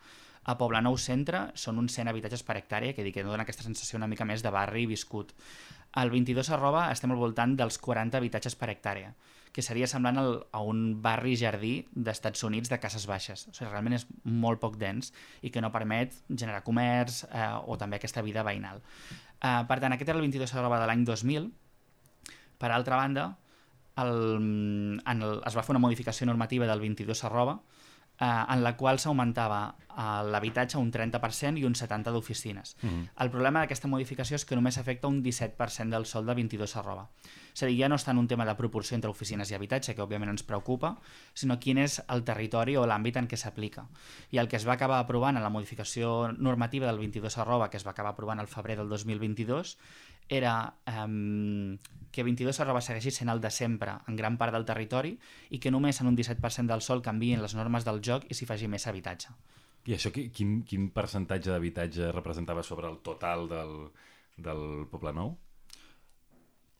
A 0.48 0.56
Poblenou 0.56 0.96
Centre 1.02 1.50
són 1.60 1.80
uns 1.82 1.98
100 1.98 2.08
habitatges 2.08 2.44
per 2.48 2.56
hectàrea, 2.56 2.96
que, 2.96 3.04
dir 3.04 3.12
que 3.16 3.26
dona 3.28 3.44
aquesta 3.44 3.66
sensació 3.66 4.00
una 4.00 4.08
mica 4.08 4.26
més 4.26 4.44
de 4.46 4.52
barri 4.54 4.86
viscut. 4.88 5.34
Al 6.00 6.12
22 6.14 6.52
arroba 6.56 6.86
estem 6.94 7.12
al 7.12 7.20
voltant 7.20 7.58
dels 7.60 7.80
40 7.84 8.20
habitatges 8.20 8.56
per 8.56 8.70
hectàrea, 8.72 9.12
que 9.52 9.64
seria 9.66 9.90
semblant 9.92 10.22
al, 10.22 10.34
a 10.56 10.62
un 10.64 11.02
barri 11.04 11.36
jardí 11.40 11.74
d'Estats 11.92 12.46
Units 12.48 12.72
de 12.72 12.80
cases 12.80 13.08
baixes. 13.10 13.48
O 13.50 13.56
sigui, 13.58 13.72
realment 13.72 13.98
és 13.98 14.06
molt 14.24 14.62
poc 14.64 14.78
dens 14.80 15.12
i 15.42 15.52
que 15.52 15.64
no 15.64 15.74
permet 15.74 16.16
generar 16.30 16.64
comerç 16.64 17.26
eh, 17.28 17.50
o 17.66 17.76
també 17.82 18.00
aquesta 18.00 18.24
vida 18.24 18.46
veïnal. 18.48 18.80
Eh, 19.42 19.64
per 19.68 19.80
tant, 19.84 19.96
aquest 19.96 20.14
era 20.14 20.20
el 20.22 20.28
22 20.30 20.56
arroba 20.56 20.80
de 20.80 20.88
l'any 20.88 21.04
2000. 21.08 21.52
Per 22.58 22.72
altra 22.72 23.02
banda, 23.02 23.28
el, 24.00 24.14
en 24.38 25.26
el, 25.26 25.42
es 25.44 25.58
va 25.58 25.66
fer 25.66 25.76
una 25.76 25.84
modificació 25.84 26.30
normativa 26.30 26.70
del 26.70 26.86
22 26.86 27.24
arroba, 27.28 27.60
eh, 28.20 28.26
en 28.26 28.64
la 28.64 28.76
qual 28.78 29.00
s'augmentava 29.00 29.62
eh, 29.98 30.04
l'habitatge 30.32 30.78
un 30.78 30.92
30% 30.92 31.58
i 31.58 31.66
un 31.66 31.74
70% 31.74 32.12
d'oficines. 32.12 32.76
Mm 32.82 32.90
-hmm. 32.90 33.10
El 33.24 33.30
problema 33.30 33.60
d'aquesta 33.60 33.88
modificació 33.88 34.36
és 34.36 34.46
que 34.46 34.56
només 34.56 34.78
afecta 34.78 35.08
un 35.08 35.24
17% 35.24 35.90
del 35.90 36.06
sol 36.06 36.26
de 36.26 36.34
22 36.34 36.76
arroba. 36.76 37.10
És 37.54 37.64
a 37.64 37.66
dir, 37.66 37.80
ja 37.80 37.90
no 37.90 37.96
està 37.96 38.12
en 38.12 38.20
un 38.20 38.28
tema 38.28 38.46
de 38.46 38.54
proporció 38.56 38.96
entre 38.96 39.10
oficines 39.10 39.50
i 39.50 39.56
habitatge, 39.56 39.96
que 39.96 40.02
òbviament 40.02 40.30
ens 40.30 40.44
preocupa, 40.44 40.98
sinó 41.34 41.60
quin 41.60 41.80
és 41.80 42.02
el 42.08 42.24
territori 42.24 42.76
o 42.78 42.86
l'àmbit 42.86 43.18
en 43.18 43.28
què 43.28 43.36
s'aplica. 43.36 43.88
I 44.30 44.38
el 44.38 44.48
que 44.48 44.58
es 44.58 44.68
va 44.68 44.74
acabar 44.74 45.00
aprovant 45.00 45.38
en 45.38 45.44
la 45.44 45.50
modificació 45.50 46.32
normativa 46.38 46.86
del 46.86 47.00
22 47.00 47.38
arroba, 47.38 47.72
que 47.72 47.78
es 47.78 47.88
va 47.88 47.92
acabar 47.92 48.12
aprovant 48.12 48.40
al 48.40 48.48
febrer 48.48 48.78
del 48.78 48.90
2022, 48.90 49.78
era 50.30 50.74
eh, 50.86 51.78
que 52.12 52.24
22 52.24 52.60
arroba 52.60 52.82
segueixi 52.82 53.12
sent 53.12 53.30
el 53.30 53.40
de 53.42 53.52
sempre 53.52 53.94
en 54.08 54.16
gran 54.16 54.38
part 54.38 54.54
del 54.56 54.66
territori 54.66 55.18
i 55.50 55.60
que 55.60 55.72
només 55.72 56.02
en 56.02 56.08
un 56.08 56.16
17% 56.18 56.68
del 56.68 56.82
sol 56.82 57.02
canvien 57.02 57.42
les 57.42 57.56
normes 57.56 57.86
del 57.86 58.02
joc 58.02 58.26
i 58.30 58.34
s'hi 58.34 58.46
faci 58.50 58.68
més 58.68 58.88
habitatge. 58.88 59.30
I 59.88 59.94
això 59.96 60.12
qui- 60.12 60.30
quin, 60.32 60.64
quin 60.68 60.90
percentatge 60.92 61.50
d'habitatge 61.52 62.12
representava 62.12 62.64
sobre 62.64 62.88
el 62.90 62.98
total 63.00 63.48
del, 63.48 63.76
del 64.36 64.88
Poble 64.92 65.14
Nou? 65.14 65.38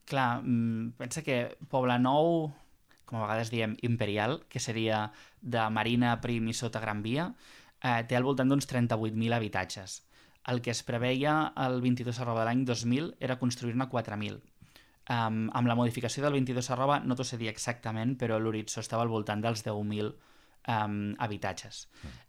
Clar, 0.08 0.42
mm, 0.44 0.92
pensa 0.98 1.22
que 1.24 1.58
Poblenou, 1.70 2.52
com 3.06 3.20
a 3.20 3.26
vegades 3.28 3.50
diem 3.52 3.76
imperial, 3.84 4.42
que 4.50 4.60
seria 4.60 5.12
de 5.42 5.70
Marina, 5.70 6.20
Prim 6.24 6.48
i 6.48 6.54
Sota 6.56 6.80
Gran 6.80 7.02
Via, 7.04 7.34
eh, 7.84 8.04
té 8.08 8.16
al 8.16 8.24
voltant 8.24 8.50
d'uns 8.50 8.68
38.000 8.68 9.34
habitatges. 9.36 10.02
El 10.52 10.62
que 10.64 10.72
es 10.72 10.84
preveia 10.88 11.34
el 11.66 11.82
22 11.84 12.22
arroba 12.24 12.44
de 12.44 12.50
l'any 12.50 12.64
2000 12.68 13.10
era 13.28 13.40
construir-ne 13.42 13.90
4.000. 13.92 14.38
Um, 15.08 15.42
amb 15.56 15.70
la 15.72 15.76
modificació 15.80 16.24
del 16.24 16.36
22 16.36 16.70
arroba, 16.76 17.00
no 17.04 17.16
t'ho 17.16 17.26
sé 17.28 17.40
dir 17.40 17.50
exactament, 17.52 18.16
però 18.20 18.40
l'horitzó 18.40 18.82
estava 18.84 19.04
al 19.06 19.12
voltant 19.12 19.44
dels 19.44 19.64
10.000 19.68 20.14
um, 20.68 21.16
habitatges. 21.24 21.86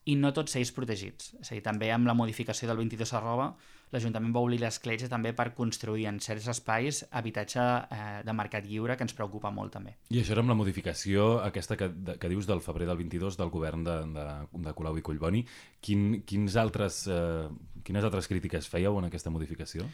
I 0.09 0.16
no 0.16 0.33
tots 0.35 0.57
ells 0.57 0.72
protegits. 0.74 1.35
És 1.42 1.51
a 1.51 1.57
dir, 1.57 1.64
també 1.64 1.90
amb 1.92 2.09
la 2.09 2.16
modificació 2.16 2.70
del 2.70 2.81
22 2.81 3.12
arroba, 3.18 3.53
l'Ajuntament 3.92 4.35
va 4.35 4.42
obrir 4.44 4.59
l'escletxa 4.61 5.09
també 5.09 5.33
per 5.37 5.46
construir 5.57 6.05
en 6.11 6.18
certs 6.20 6.48
espais 6.53 7.01
habitatge 7.20 7.62
eh, 7.62 8.18
de 8.24 8.35
mercat 8.37 8.66
lliure, 8.68 8.98
que 8.98 9.07
ens 9.07 9.16
preocupa 9.16 9.53
molt 9.55 9.72
també. 9.79 9.94
I 10.12 10.20
això 10.20 10.35
era 10.35 10.44
amb 10.44 10.53
la 10.53 10.59
modificació 10.59 11.38
aquesta 11.44 11.79
que, 11.81 11.88
de, 11.88 12.18
que 12.20 12.29
dius 12.29 12.48
del 12.48 12.61
febrer 12.64 12.88
del 12.90 13.01
22 13.01 13.40
del 13.40 13.53
govern 13.55 13.87
de, 13.87 13.96
de, 14.12 14.27
de 14.68 14.77
Colau 14.77 15.01
i 15.01 15.05
Collboni. 15.05 15.42
Quin, 15.81 16.20
quins 16.29 16.59
altres, 16.61 17.07
eh, 17.09 17.48
quines 17.85 18.05
altres 18.05 18.29
crítiques 18.29 18.68
fèieu 18.68 19.01
en 19.01 19.09
aquesta 19.09 19.33
modificació? 19.33 19.88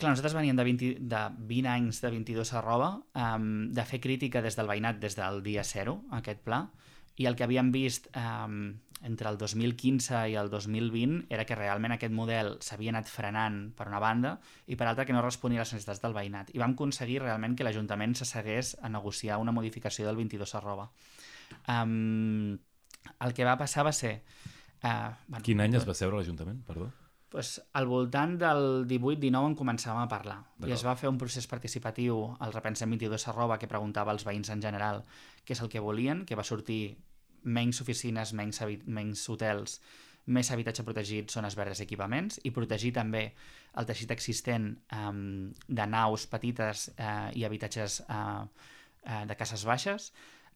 Clar, 0.00 0.14
nosaltres 0.14 0.36
veníem 0.36 0.56
de 0.56 0.64
20, 0.64 0.92
de 1.12 1.24
20 1.48 1.68
anys 1.68 1.98
de 2.00 2.10
22 2.12 2.54
arroba, 2.56 2.94
um, 3.20 3.50
de 3.68 3.84
fer 3.84 4.00
crítica 4.00 4.40
des 4.40 4.56
del 4.56 4.68
veïnat 4.68 4.96
des 5.00 5.16
del 5.18 5.42
dia 5.44 5.64
0, 5.64 5.98
a 6.08 6.22
aquest 6.22 6.40
pla, 6.46 6.62
i 7.20 7.26
el 7.28 7.36
que 7.36 7.44
havíem 7.44 7.68
vist 7.74 8.08
um, 8.16 8.72
entre 9.04 9.28
el 9.28 9.36
2015 9.40 10.22
i 10.32 10.36
el 10.40 10.48
2020 10.52 11.26
era 11.32 11.44
que 11.48 11.56
realment 11.56 11.92
aquest 11.96 12.14
model 12.16 12.54
s'havia 12.64 12.94
anat 12.94 13.08
frenant 13.12 13.58
per 13.76 13.88
una 13.88 14.00
banda 14.00 14.34
i 14.66 14.76
per 14.76 14.88
altra 14.88 15.04
que 15.08 15.16
no 15.16 15.24
responia 15.24 15.60
a 15.60 15.64
les 15.64 15.74
necessitats 15.74 16.00
del 16.04 16.16
veïnat. 16.16 16.52
I 16.56 16.62
vam 16.62 16.76
aconseguir 16.76 17.20
realment 17.22 17.56
que 17.56 17.66
l'Ajuntament 17.66 18.16
s'assegués 18.16 18.76
a 18.80 18.88
negociar 18.92 19.40
una 19.40 19.52
modificació 19.52 20.08
del 20.08 20.16
22 20.20 20.54
arroba. 20.60 20.88
Um, 21.68 22.56
el 23.20 23.36
que 23.36 23.48
va 23.48 23.58
passar 23.60 23.84
va 23.88 23.92
ser... 23.92 24.20
Uh, 24.80 25.12
bueno, 25.28 25.44
Quin 25.44 25.60
any 25.60 25.76
es 25.76 25.88
va 25.88 25.96
seure 25.96 26.16
l'Ajuntament, 26.16 26.64
perdó? 26.64 26.88
pues, 27.30 27.62
al 27.72 27.86
voltant 27.86 28.34
del 28.40 28.88
18-19 28.90 29.52
en 29.52 29.54
començàvem 29.56 30.02
a 30.02 30.08
parlar 30.10 30.40
i 30.66 30.72
es 30.74 30.82
va 30.82 30.96
fer 30.98 31.08
un 31.08 31.18
procés 31.20 31.46
participatiu 31.46 32.24
al 32.42 32.52
Repensem 32.52 32.90
22 32.90 33.28
arroba 33.30 33.56
que 33.60 33.70
preguntava 33.70 34.10
als 34.10 34.26
veïns 34.26 34.50
en 34.50 34.64
general 34.64 35.04
què 35.46 35.54
és 35.54 35.62
el 35.62 35.70
que 35.70 35.84
volien, 35.84 36.24
que 36.26 36.34
va 36.34 36.44
sortir 36.44 36.98
menys 37.44 37.80
oficines, 37.82 38.34
menys, 38.36 38.60
menys 38.86 39.26
hotels, 39.32 39.80
més 40.30 40.50
habitatge 40.52 40.84
protegit, 40.86 41.30
zones 41.32 41.56
verdes 41.58 41.80
i 41.80 41.86
equipaments 41.86 42.40
i 42.44 42.52
protegir 42.54 42.92
també 42.96 43.30
el 43.80 43.86
teixit 43.88 44.10
existent 44.14 44.74
um, 44.94 45.50
de 45.66 45.86
naus 45.86 46.26
petites 46.30 46.90
uh, 46.96 47.30
i 47.34 47.46
habitatges 47.46 48.00
uh, 48.06 48.44
uh, 48.44 49.24
de 49.26 49.38
cases 49.38 49.64
baixes 49.66 50.10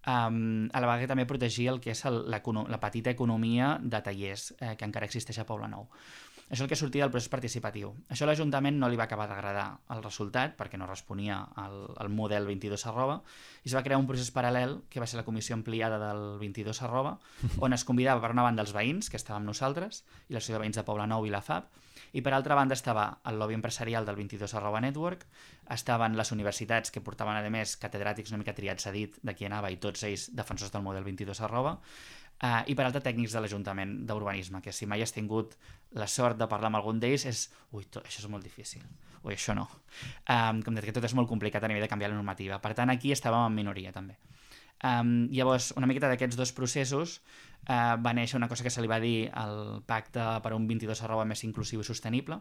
um, 0.07 0.69
a 0.73 0.83
la 0.83 0.91
vegada 0.91 1.13
també 1.15 1.27
protegir 1.29 1.69
el 1.73 1.81
que 1.81 1.95
és 1.95 2.05
el, 2.09 2.23
la 2.29 2.81
petita 2.83 3.15
economia 3.15 3.75
de 3.81 4.01
tallers 4.05 4.53
eh, 4.61 4.75
que 4.77 4.87
encara 4.87 5.09
existeix 5.09 5.41
a 5.41 5.49
Poble 5.49 5.71
Nou. 5.73 5.89
Això 6.45 6.59
és 6.59 6.65
el 6.65 6.69
que 6.69 6.77
sortia 6.77 7.05
del 7.07 7.13
procés 7.13 7.31
participatiu. 7.33 7.95
Això 8.13 8.27
a 8.27 8.29
l'Ajuntament 8.29 8.77
no 8.77 8.91
li 8.93 8.99
va 9.01 9.07
acabar 9.09 9.27
d'agradar 9.31 9.65
el 9.95 10.03
resultat, 10.05 10.53
perquè 10.59 10.77
no 10.77 10.89
responia 10.89 11.39
al, 11.61 11.79
al 11.97 12.11
model 12.13 12.45
22 12.51 12.85
arroba, 12.91 13.21
i 13.65 13.71
es 13.71 13.77
va 13.77 13.83
crear 13.87 14.01
un 14.01 14.09
procés 14.11 14.29
paral·lel, 14.35 14.83
que 14.93 15.01
va 15.01 15.09
ser 15.09 15.21
la 15.21 15.25
comissió 15.25 15.57
ampliada 15.57 15.97
del 16.03 16.37
22 16.43 16.83
arroba, 16.85 17.17
on 17.65 17.73
es 17.73 17.87
convidava 17.89 18.21
per 18.21 18.35
una 18.37 18.45
banda 18.45 18.67
els 18.67 18.75
veïns, 18.77 19.09
que 19.09 19.21
estàvem 19.21 19.49
nosaltres, 19.49 20.05
i 20.29 20.37
l'associació 20.37 20.61
de 20.61 20.67
veïns 20.67 20.81
de 20.81 20.85
Poble 20.85 21.09
Nou 21.09 21.25
i 21.25 21.33
la 21.33 21.41
FAB, 21.45 21.73
i 22.15 22.23
per 22.23 22.35
altra 22.35 22.55
banda 22.55 22.77
estava 22.79 23.07
el 23.27 23.41
lobby 23.41 23.57
empresarial 23.57 24.05
del 24.07 24.17
22 24.21 24.53
arroba 24.55 24.81
network, 24.85 25.25
estaven 25.75 26.15
les 26.19 26.31
universitats 26.31 26.93
que 26.95 27.03
portaven 27.03 27.41
a 27.41 27.51
més 27.51 27.75
catedràtics 27.81 28.31
una 28.31 28.43
mica 28.43 28.55
triats 28.55 28.87
a 28.87 28.93
dit 28.95 29.17
de 29.23 29.35
qui 29.35 29.49
anava 29.49 29.73
i 29.73 29.81
tots 29.83 30.05
ells 30.07 30.29
defensors 30.37 30.71
del 30.75 30.85
model 30.87 31.07
22 31.07 31.41
arroba, 31.43 31.79
Uh, 32.43 32.61
I 32.69 32.75
per 32.75 32.85
altra, 32.89 33.01
tècnics 33.01 33.33
de 33.33 33.41
l'Ajuntament 33.41 33.93
d'Urbanisme, 34.09 34.61
que 34.61 34.73
si 34.75 34.89
mai 34.91 35.05
has 35.05 35.15
tingut 35.15 35.55
la 35.95 36.09
sort 36.11 36.37
de 36.41 36.49
parlar 36.51 36.69
amb 36.73 36.81
algun 36.81 36.99
d'ells 37.01 37.25
és 37.31 37.45
ui, 37.71 37.87
tot, 37.87 38.03
això 38.03 38.25
és 38.25 38.29
molt 38.29 38.45
difícil, 38.45 38.83
ui, 39.23 39.37
això 39.37 39.55
no. 39.57 39.69
Um, 40.27 40.61
com 40.67 40.75
que 40.75 40.93
tot 40.93 41.07
és 41.07 41.15
molt 41.15 41.31
complicat 41.31 41.65
a 41.65 41.71
nivell 41.71 41.87
de 41.87 41.91
canviar 41.93 42.11
la 42.11 42.19
normativa. 42.19 42.59
Per 42.61 42.75
tant, 42.75 42.91
aquí 42.91 43.15
estàvem 43.15 43.47
en 43.47 43.57
minoria, 43.63 43.95
també. 43.95 44.19
Um, 44.85 45.31
llavors, 45.33 45.71
una 45.79 45.87
miqueta 45.89 46.11
d'aquests 46.11 46.37
dos 46.37 46.51
processos 46.53 47.15
uh, 47.71 47.95
va 48.05 48.13
néixer 48.13 48.37
una 48.37 48.51
cosa 48.51 48.67
que 48.67 48.73
se 48.75 48.83
li 48.85 48.91
va 48.91 48.99
dir 49.01 49.31
el 49.41 49.81
pacte 49.89 50.27
per 50.45 50.53
un 50.53 50.67
22 50.69 51.01
arroba 51.07 51.25
més 51.25 51.41
inclusiu 51.47 51.81
i 51.81 51.87
sostenible, 51.87 52.37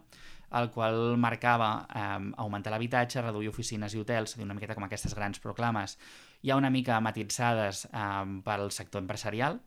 el 0.59 0.67
qual 0.73 1.15
marcava 1.15 1.69
um, 1.87 2.33
augmentar 2.43 2.73
l'habitatge, 2.73 3.23
reduir 3.23 3.53
oficines 3.53 3.95
i 3.95 4.01
hotels, 4.01 4.35
una 4.43 4.57
miqueta 4.57 4.75
com 4.75 4.83
aquestes 4.89 5.15
grans 5.15 5.39
proclames, 5.39 5.95
ja 6.43 6.57
una 6.59 6.69
mica 6.69 6.99
matitzades 7.01 7.87
um, 7.91 8.41
pel 8.43 8.69
sector 8.71 9.01
empresarial. 9.01 9.61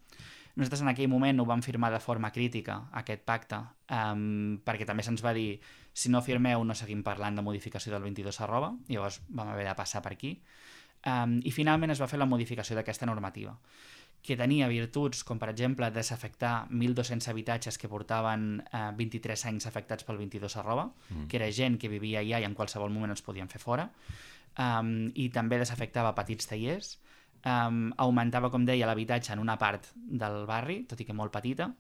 Nosaltres 0.57 0.85
en 0.85 0.93
aquell 0.93 1.11
moment 1.13 1.41
ho 1.41 1.49
vam 1.49 1.65
firmar 1.65 1.91
de 1.93 2.01
forma 2.01 2.31
crítica, 2.33 2.79
aquest 2.97 3.25
pacte, 3.29 3.59
um, 3.93 4.57
perquè 4.65 4.87
també 4.89 5.05
se'ns 5.05 5.25
va 5.25 5.35
dir 5.37 5.59
si 5.97 6.13
no 6.13 6.23
firmeu 6.25 6.65
no 6.65 6.77
seguim 6.77 7.03
parlant 7.05 7.37
de 7.37 7.45
modificació 7.45 7.93
del 7.93 8.05
22 8.05 8.41
arroba, 8.45 8.75
llavors 8.89 9.23
vam 9.29 9.53
haver 9.53 9.67
de 9.69 9.75
passar 9.77 10.03
per 10.05 10.13
aquí. 10.13 10.37
Um, 11.07 11.39
I 11.45 11.53
finalment 11.53 11.93
es 11.95 12.01
va 12.03 12.09
fer 12.11 12.19
la 12.21 12.29
modificació 12.29 12.77
d'aquesta 12.77 13.09
normativa, 13.09 13.55
que 14.27 14.37
tenia 14.37 14.67
virtuts 14.69 15.23
com, 15.25 15.39
per 15.39 15.49
exemple, 15.53 15.89
desafectar 15.95 16.67
1.200 16.69 17.31
habitatges 17.31 17.79
que 17.79 17.89
portaven 17.89 18.59
uh, 18.67 18.91
23 18.99 19.45
anys 19.53 19.69
afectats 19.71 20.05
pel 20.05 20.19
22 20.19 20.57
arroba, 20.61 20.89
mm. 21.09 21.29
que 21.31 21.39
era 21.39 21.49
gent 21.53 21.79
que 21.79 21.93
vivia 21.93 22.25
allà 22.25 22.43
i 22.43 22.49
en 22.49 22.57
qualsevol 22.59 22.91
moment 22.91 23.15
ens 23.15 23.23
podien 23.23 23.49
fer 23.49 23.63
fora, 23.63 23.87
um, 24.59 25.11
i 25.15 25.29
també 25.35 25.61
desafectava 25.61 26.15
petits 26.17 26.49
tallers, 26.51 26.97
um, 27.45 27.91
augmentava, 28.03 28.51
com 28.51 28.67
deia, 28.67 28.89
l'habitatge 28.89 29.35
en 29.35 29.43
una 29.43 29.59
part 29.61 29.93
del 29.95 30.45
barri, 30.49 30.85
tot 30.89 31.01
i 31.01 31.07
que 31.09 31.17
molt 31.17 31.35
petita, 31.35 31.71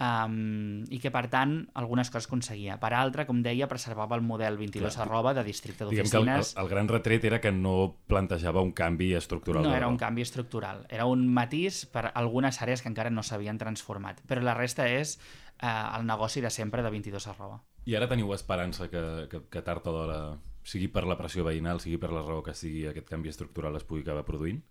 um, 0.00 0.84
i 0.92 0.98
que, 1.02 1.10
per 1.14 1.26
tant, 1.32 1.56
algunes 1.78 2.10
coses 2.12 2.28
aconseguia. 2.28 2.78
Per 2.82 2.92
altra, 2.96 3.26
com 3.28 3.40
deia, 3.44 3.68
preservava 3.70 4.16
el 4.18 4.24
model 4.26 4.58
22 4.60 4.96
Clar. 4.96 5.06
arroba 5.06 5.34
de 5.36 5.44
districte 5.46 5.86
d'oficines. 5.86 6.52
El, 6.52 6.58
el, 6.58 6.64
el 6.64 6.72
gran 6.72 6.90
retret 6.92 7.24
era 7.28 7.40
que 7.40 7.52
no 7.52 7.96
plantejava 8.08 8.64
un 8.64 8.72
canvi 8.76 9.12
estructural. 9.18 9.64
No 9.64 9.74
era 9.76 9.88
un 9.88 9.98
canvi 10.00 10.26
estructural, 10.26 10.86
era 10.90 11.06
un 11.06 11.26
matís 11.28 11.84
per 11.86 12.10
algunes 12.14 12.60
àrees 12.62 12.82
que 12.82 12.92
encara 12.92 13.12
no 13.12 13.24
s'havien 13.26 13.58
transformat, 13.60 14.22
però 14.28 14.44
la 14.44 14.56
resta 14.58 14.88
és 14.88 15.16
eh, 15.60 15.68
el 15.68 16.06
negoci 16.06 16.44
de 16.44 16.50
sempre 16.50 16.82
de 16.82 16.92
22 16.92 17.30
arroba. 17.32 17.62
I 17.86 17.94
ara 17.94 18.08
teniu 18.10 18.32
esperança 18.34 18.90
que, 18.90 19.00
que, 19.30 19.44
que 19.46 19.62
tard 19.62 19.86
o 19.86 19.92
d'hora, 19.94 20.20
sigui 20.66 20.88
per 20.92 21.06
la 21.06 21.16
pressió 21.18 21.44
veïnal, 21.46 21.80
sigui 21.82 22.00
per 22.02 22.12
la 22.14 22.24
raó 22.26 22.42
que 22.42 22.54
sigui 22.58 22.86
aquest 22.90 23.10
canvi 23.10 23.30
estructural 23.30 23.78
es 23.78 23.86
pugui 23.86 24.02
acabar 24.02 24.26
produint? 24.26 24.62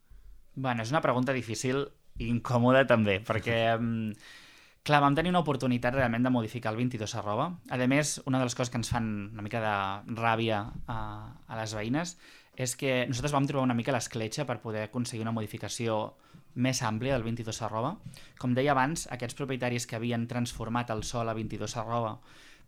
Bueno, 0.55 0.83
és 0.83 0.91
una 0.91 1.03
pregunta 1.03 1.35
difícil 1.35 1.85
i 2.19 2.29
incòmoda 2.31 2.85
també, 2.87 3.21
perquè 3.23 3.59
Clar, 4.85 4.99
vam 5.01 5.15
tenir 5.17 5.31
una 5.31 5.39
oportunitat 5.41 5.95
realment 5.95 6.27
de 6.27 6.29
modificar 6.29 6.69
el 6.69 6.77
22 6.77 7.15
arroba. 7.17 7.47
A 7.73 7.77
més, 7.89 8.19
una 8.29 8.37
de 8.37 8.45
les 8.45 8.53
coses 8.53 8.69
que 8.69 8.77
ens 8.77 8.91
fan 8.93 9.07
una 9.33 9.41
mica 9.41 9.57
de 9.63 10.17
ràbia 10.19 10.59
a, 10.85 10.97
a 11.41 11.57
les 11.57 11.73
veïnes 11.73 12.11
és 12.55 12.75
que 12.77 12.91
nosaltres 13.09 13.33
vam 13.33 13.47
trobar 13.49 13.65
una 13.65 13.73
mica 13.73 13.95
l'escletxa 13.95 14.45
per 14.45 14.59
poder 14.61 14.83
aconseguir 14.85 15.25
una 15.25 15.33
modificació 15.33 16.13
més 16.53 16.83
àmplia 16.85 17.17
del 17.17 17.25
22 17.25 17.63
arroba. 17.65 17.95
Com 18.37 18.53
deia 18.53 18.75
abans, 18.75 19.07
aquests 19.09 19.39
propietaris 19.41 19.89
que 19.89 19.97
havien 19.97 20.29
transformat 20.29 20.93
el 20.93 21.01
sol 21.01 21.33
a 21.33 21.33
22 21.33 21.75
arroba 21.81 22.19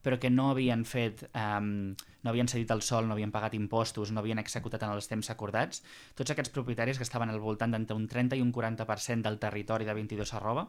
però 0.03 0.19
que 0.19 0.29
no 0.29 0.49
havien 0.51 0.83
fet, 0.85 1.23
um, 1.33 1.95
no 2.23 2.31
havien 2.31 2.49
cedit 2.51 2.71
el 2.75 2.83
sol, 2.85 3.07
no 3.07 3.15
havien 3.15 3.31
pagat 3.31 3.55
impostos, 3.57 4.11
no 4.11 4.21
havien 4.21 4.39
executat 4.41 4.83
en 4.85 4.93
els 4.93 5.09
temps 5.09 5.31
acordats, 5.33 5.83
tots 6.15 6.33
aquests 6.33 6.53
propietaris 6.55 6.99
que 6.99 7.07
estaven 7.07 7.31
al 7.33 7.41
voltant 7.43 7.73
d'entre 7.73 7.97
un 7.97 8.07
30 8.07 8.37
i 8.37 8.45
un 8.45 8.53
40% 8.53 9.25
del 9.27 9.39
territori 9.39 9.87
de 9.87 9.97
22 9.97 10.33
arroba, 10.37 10.67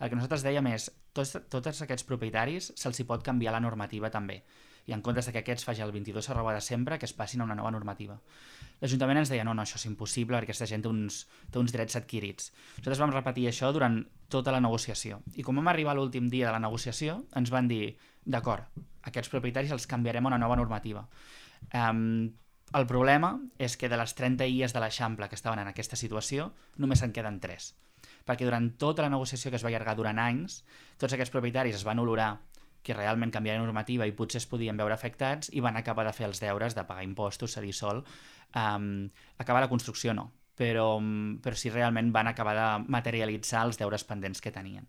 el 0.00 0.08
que 0.08 0.18
nosaltres 0.18 0.46
dèiem 0.46 0.72
és, 0.74 0.90
tots, 1.12 1.36
tots 1.50 1.84
aquests 1.86 2.06
propietaris 2.08 2.72
se'ls 2.76 3.00
hi 3.00 3.08
pot 3.08 3.24
canviar 3.24 3.56
la 3.56 3.64
normativa 3.64 4.10
també, 4.14 4.42
i 4.88 4.94
en 4.96 5.02
comptes 5.04 5.28
de 5.28 5.34
que 5.34 5.42
aquests 5.42 5.66
faci 5.68 5.84
el 5.84 5.92
22 5.92 6.30
arroba 6.32 6.54
de 6.56 6.62
sempre, 6.64 6.98
que 6.98 7.04
es 7.04 7.12
passin 7.12 7.42
a 7.42 7.44
una 7.44 7.54
nova 7.58 7.70
normativa. 7.70 8.16
L'Ajuntament 8.80 9.20
ens 9.20 9.28
deia, 9.28 9.44
no, 9.44 9.52
no, 9.52 9.66
això 9.66 9.76
és 9.76 9.84
impossible 9.90 10.38
perquè 10.38 10.48
aquesta 10.48 10.68
gent 10.70 10.86
té 10.86 10.88
uns, 10.88 11.20
té 11.52 11.60
uns 11.60 11.74
drets 11.74 11.98
adquirits. 12.00 12.52
Nosaltres 12.78 13.02
vam 13.04 13.12
repetir 13.12 13.48
això 13.50 13.68
durant 13.76 14.00
tota 14.32 14.54
la 14.54 14.62
negociació. 14.64 15.20
I 15.36 15.44
com 15.44 15.60
vam 15.60 15.68
arribar 15.68 15.92
a 15.92 15.98
l'últim 15.98 16.30
dia 16.32 16.48
de 16.48 16.54
la 16.56 16.62
negociació, 16.64 17.18
ens 17.36 17.52
van 17.52 17.68
dir, 17.68 17.98
d'acord, 18.24 18.64
aquests 19.10 19.32
propietaris 19.32 19.74
els 19.76 19.88
canviarem 19.90 20.24
a 20.24 20.32
una 20.32 20.40
nova 20.40 20.56
normativa. 20.56 21.04
Um, 21.74 22.30
el 22.78 22.86
problema 22.88 23.34
és 23.58 23.76
que 23.80 23.88
de 23.88 23.96
les 24.00 24.16
30 24.16 24.48
IES 24.48 24.74
de 24.76 24.80
l'Eixample 24.80 25.28
que 25.28 25.36
estaven 25.36 25.60
en 25.60 25.68
aquesta 25.70 25.96
situació, 25.96 26.52
només 26.76 27.04
en 27.04 27.12
queden 27.16 27.40
3. 27.44 27.70
Perquè 28.28 28.44
durant 28.44 28.70
tota 28.80 29.04
la 29.04 29.12
negociació 29.12 29.50
que 29.50 29.56
es 29.56 29.64
va 29.64 29.70
allargar 29.72 29.96
durant 29.96 30.20
anys, 30.20 30.62
tots 31.00 31.16
aquests 31.16 31.32
propietaris 31.32 31.76
es 31.76 31.84
van 31.88 32.00
olorar 32.00 32.34
que 32.82 32.96
realment 32.96 33.32
canviarà 33.34 33.60
normativa 33.60 34.06
i 34.06 34.14
potser 34.16 34.40
es 34.42 34.48
podien 34.48 34.76
veure 34.78 34.94
afectats 34.94 35.52
i 35.52 35.62
van 35.64 35.76
acabar 35.76 36.06
de 36.06 36.14
fer 36.16 36.28
els 36.28 36.40
deures 36.40 36.76
de 36.76 36.84
pagar 36.88 37.04
impostos, 37.04 37.56
cedir 37.58 37.74
sol. 37.76 38.04
Um, 38.56 39.08
acabar 39.36 39.60
la 39.64 39.70
construcció 39.70 40.14
no, 40.16 40.30
però, 40.56 40.88
però 41.42 41.58
sí 41.58 41.72
realment 41.74 42.12
van 42.14 42.30
acabar 42.30 42.54
de 42.56 42.68
materialitzar 42.88 43.66
els 43.68 43.80
deures 43.80 44.04
pendents 44.08 44.40
que 44.40 44.54
tenien. 44.54 44.88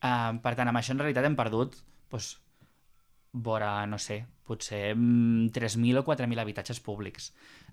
Uh, 0.00 0.36
per 0.42 0.54
tant, 0.56 0.68
amb 0.68 0.80
això 0.80 0.94
en 0.94 1.02
realitat 1.02 1.26
hem 1.28 1.36
perdut 1.38 1.76
doncs, 2.10 2.34
vora, 3.32 3.86
no 3.86 3.98
sé, 3.98 4.24
potser 4.46 4.96
3.000 4.96 5.78
mm, 5.78 5.98
o 5.98 6.04
4.000 6.04 6.40
habitatges 6.40 6.80
públics. 6.80 7.32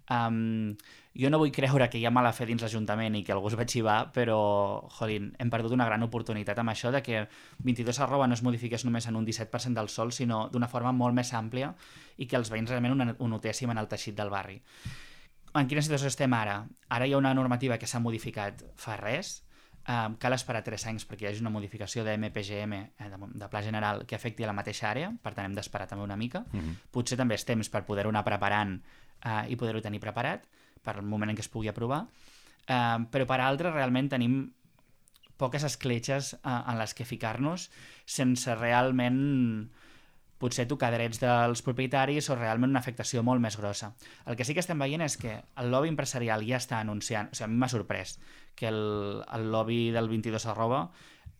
Um, 0.10 0.78
jo 1.18 1.30
no 1.34 1.40
vull 1.42 1.52
creure 1.52 1.90
que 1.92 2.00
hi 2.00 2.06
ha 2.08 2.14
mala 2.14 2.32
fe 2.32 2.46
dins 2.48 2.62
l'Ajuntament 2.64 3.18
i 3.18 3.24
que 3.28 3.34
algú 3.36 3.50
es 3.50 3.58
va 3.60 3.66
xivar, 3.68 3.98
però, 4.16 4.38
jolín, 5.00 5.32
hem 5.42 5.50
perdut 5.52 5.74
una 5.76 5.88
gran 5.90 6.06
oportunitat 6.06 6.62
amb 6.62 6.72
això 6.72 6.94
de 6.94 7.02
que 7.04 7.26
22 7.66 8.00
arroba 8.06 8.28
no 8.28 8.38
es 8.38 8.44
modifiqués 8.46 8.86
només 8.86 9.10
en 9.10 9.18
un 9.20 9.26
17% 9.26 9.74
del 9.74 9.90
sol, 9.90 10.14
sinó 10.14 10.46
d'una 10.54 10.70
forma 10.72 10.94
molt 10.94 11.18
més 11.18 11.34
àmplia 11.34 11.74
i 12.18 12.28
que 12.28 12.38
els 12.40 12.54
veïns 12.54 12.70
realment 12.70 13.18
ho 13.18 13.28
notéssim 13.28 13.74
en 13.74 13.82
el 13.82 13.90
teixit 13.92 14.16
del 14.16 14.32
barri. 14.32 14.62
En 15.58 15.68
quina 15.68 15.82
situació 15.82 16.12
estem 16.12 16.34
ara? 16.38 16.62
Ara 16.94 17.08
hi 17.08 17.14
ha 17.16 17.20
una 17.20 17.34
normativa 17.34 17.80
que 17.82 17.90
s'ha 17.90 18.04
modificat 18.04 18.62
fa 18.78 18.96
res, 19.02 19.42
Um, 19.88 20.18
cal 20.20 20.36
esperar 20.36 20.66
3 20.66 20.84
anys 20.90 21.06
perquè 21.08 21.24
hi 21.24 21.28
hagi 21.30 21.40
una 21.40 21.52
modificació 21.54 22.04
de 22.04 22.18
MPGM, 22.18 22.74
eh, 22.76 23.06
de, 23.08 23.20
de 23.40 23.48
pla 23.48 23.62
general, 23.64 24.02
que 24.04 24.18
afecti 24.18 24.44
a 24.44 24.50
la 24.50 24.56
mateixa 24.58 24.90
àrea, 24.90 25.14
per 25.24 25.32
tant 25.32 25.48
hem 25.48 25.56
d'esperar 25.56 25.88
també 25.88 26.04
una 26.04 26.18
mica. 26.20 26.44
Mhm. 26.52 26.60
-huh. 26.60 26.76
Potser 26.92 27.18
també 27.18 27.36
és 27.36 27.46
temps 27.46 27.70
per 27.70 27.86
poder-ho 27.86 28.10
anar 28.10 28.26
preparant 28.26 28.82
uh, 29.24 29.46
i 29.48 29.56
poder-ho 29.56 29.82
tenir 29.82 30.02
preparat 30.02 30.44
per 30.84 30.98
el 30.98 31.04
moment 31.04 31.30
en 31.30 31.38
què 31.38 31.40
es 31.40 31.48
pugui 31.48 31.70
aprovar. 31.70 32.06
Uh, 32.68 33.08
però 33.10 33.26
per 33.26 33.40
altre, 33.40 33.72
realment 33.72 34.10
tenim 34.10 34.52
poques 35.38 35.64
escletxes 35.64 36.34
uh, 36.34 36.70
en 36.70 36.78
les 36.78 36.94
que 36.94 37.06
ficar-nos 37.06 37.70
sense 38.06 38.56
realment 38.56 39.72
potser 40.38 40.68
tocar 40.68 40.92
drets 40.92 41.20
dels 41.20 41.62
propietaris 41.62 42.30
o 42.30 42.36
realment 42.36 42.70
una 42.70 42.80
afectació 42.80 43.24
molt 43.24 43.42
més 43.42 43.58
grossa. 43.58 43.94
El 44.26 44.36
que 44.36 44.46
sí 44.46 44.54
que 44.54 44.60
estem 44.60 44.78
veient 44.78 45.02
és 45.02 45.18
que 45.18 45.44
el 45.56 45.72
lobby 45.72 45.90
empresarial 45.90 46.46
ja 46.46 46.58
està 46.58 46.80
anunciant, 46.80 47.32
o 47.32 47.36
sigui, 47.36 47.46
a 47.46 47.48
mi 47.48 47.58
m'ha 47.58 47.70
sorprès 47.70 48.20
que 48.58 48.68
el, 48.72 48.82
el 49.38 49.52
lobby 49.54 49.92
del 49.94 50.10
22 50.10 50.50
arroba 50.50 50.88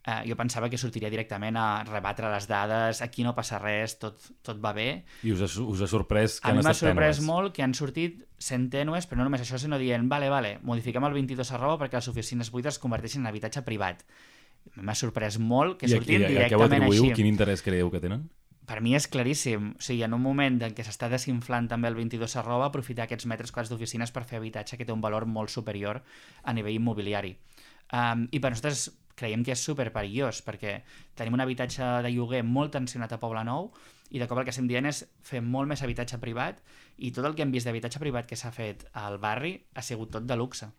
eh, 0.08 0.22
jo 0.30 0.38
pensava 0.40 0.70
que 0.72 0.80
sortiria 0.80 1.10
directament 1.12 1.58
a 1.60 1.84
rebatre 1.88 2.30
les 2.32 2.48
dades, 2.48 3.02
aquí 3.04 3.26
no 3.26 3.34
passa 3.36 3.60
res, 3.60 3.98
tot, 4.00 4.30
tot 4.46 4.62
va 4.64 4.72
bé. 4.78 4.88
I 5.28 5.34
us 5.36 5.44
ha, 5.44 5.50
us 5.66 5.84
ha 5.84 5.90
sorprès 5.92 6.40
que 6.40 6.48
a 6.48 6.54
han 6.54 6.62
estat 6.62 6.64
A 6.64 6.64
mi 6.64 6.70
m'ha 6.70 6.78
sorprès 6.80 7.22
molt 7.26 7.54
que 7.58 7.66
han 7.66 7.76
sortit 7.78 8.24
centènues, 8.40 9.10
però 9.10 9.22
no 9.22 9.28
només 9.28 9.44
això, 9.44 9.60
sinó 9.60 9.82
dient, 9.82 10.08
vale, 10.10 10.32
vale, 10.32 10.58
modifiquem 10.64 11.04
el 11.10 11.20
22 11.20 11.54
arroba 11.58 11.82
perquè 11.84 12.00
les 12.00 12.10
oficines 12.14 12.54
buides 12.54 12.78
es 12.78 12.84
converteixin 12.84 13.26
en 13.26 13.34
habitatge 13.34 13.66
privat. 13.68 14.06
M'ha 14.78 14.96
sorprès 14.96 15.38
molt 15.40 15.78
que 15.82 15.90
sortin 15.92 16.26
directament 16.28 16.38
així. 16.38 16.40
I 16.40 16.46
a, 16.46 16.50
què 16.52 16.60
ho 16.60 16.66
atribuïu? 16.68 17.16
Quin 17.18 17.30
interès 17.30 17.64
creieu 17.66 17.92
que 17.92 18.04
tenen? 18.04 18.28
Per 18.68 18.82
mi 18.84 18.94
és 18.98 19.08
claríssim. 19.08 19.72
O 19.80 19.82
sigui, 19.84 20.04
en 20.04 20.14
un 20.18 20.22
moment 20.22 20.60
en 20.68 20.76
què 20.76 20.84
s'està 20.84 21.08
desinflant 21.12 21.70
també 21.72 21.88
el 21.88 21.96
22 21.96 22.36
arroba, 22.42 22.68
aprofitar 22.68 23.08
aquests 23.08 23.28
metres 23.32 23.54
quadrats 23.56 23.72
d'oficines 23.72 24.12
per 24.12 24.26
fer 24.28 24.42
habitatge 24.42 24.78
que 24.78 24.86
té 24.86 24.92
un 24.92 25.04
valor 25.04 25.26
molt 25.26 25.54
superior 25.54 26.02
a 26.44 26.54
nivell 26.54 26.76
immobiliari. 26.76 27.38
Um, 27.96 28.28
I 28.36 28.42
per 28.44 28.52
nosaltres 28.52 28.90
creiem 29.18 29.44
que 29.44 29.56
és 29.56 29.64
super 29.64 29.88
perillós, 29.96 30.44
perquè 30.46 30.82
tenim 31.18 31.38
un 31.40 31.46
habitatge 31.46 31.88
de 32.06 32.12
lloguer 32.14 32.44
molt 32.46 32.76
tensionat 32.76 33.16
a 33.16 33.22
Poble 33.22 33.42
Nou 33.48 33.72
i 34.12 34.20
de 34.20 34.28
cop 34.28 34.40
el 34.40 34.46
que 34.48 34.54
estem 34.54 34.68
dient 34.70 34.88
és 34.88 35.02
fer 35.26 35.42
molt 35.44 35.72
més 35.72 35.82
habitatge 35.84 36.20
privat 36.22 36.60
i 36.98 37.12
tot 37.16 37.26
el 37.26 37.36
que 37.36 37.44
hem 37.44 37.52
vist 37.56 37.68
d'habitatge 37.68 38.00
privat 38.04 38.28
que 38.30 38.38
s'ha 38.40 38.54
fet 38.56 38.86
al 39.00 39.18
barri 39.24 39.56
ha 39.74 39.84
sigut 39.84 40.14
tot 40.14 40.28
de 40.28 40.38
luxe. 40.38 40.70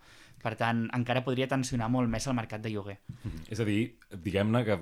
Per 0.42 0.54
tant, 0.54 0.84
encara 0.94 1.24
podria 1.26 1.48
tensionar 1.50 1.88
molt 1.90 2.10
més 2.10 2.26
el 2.30 2.36
mercat 2.38 2.62
de 2.62 2.70
lloguer. 2.70 2.98
Mm 3.08 3.30
-hmm. 3.30 3.50
És 3.50 3.60
a 3.60 3.64
dir, 3.64 3.96
diguem-ne 4.10 4.64
que 4.64 4.78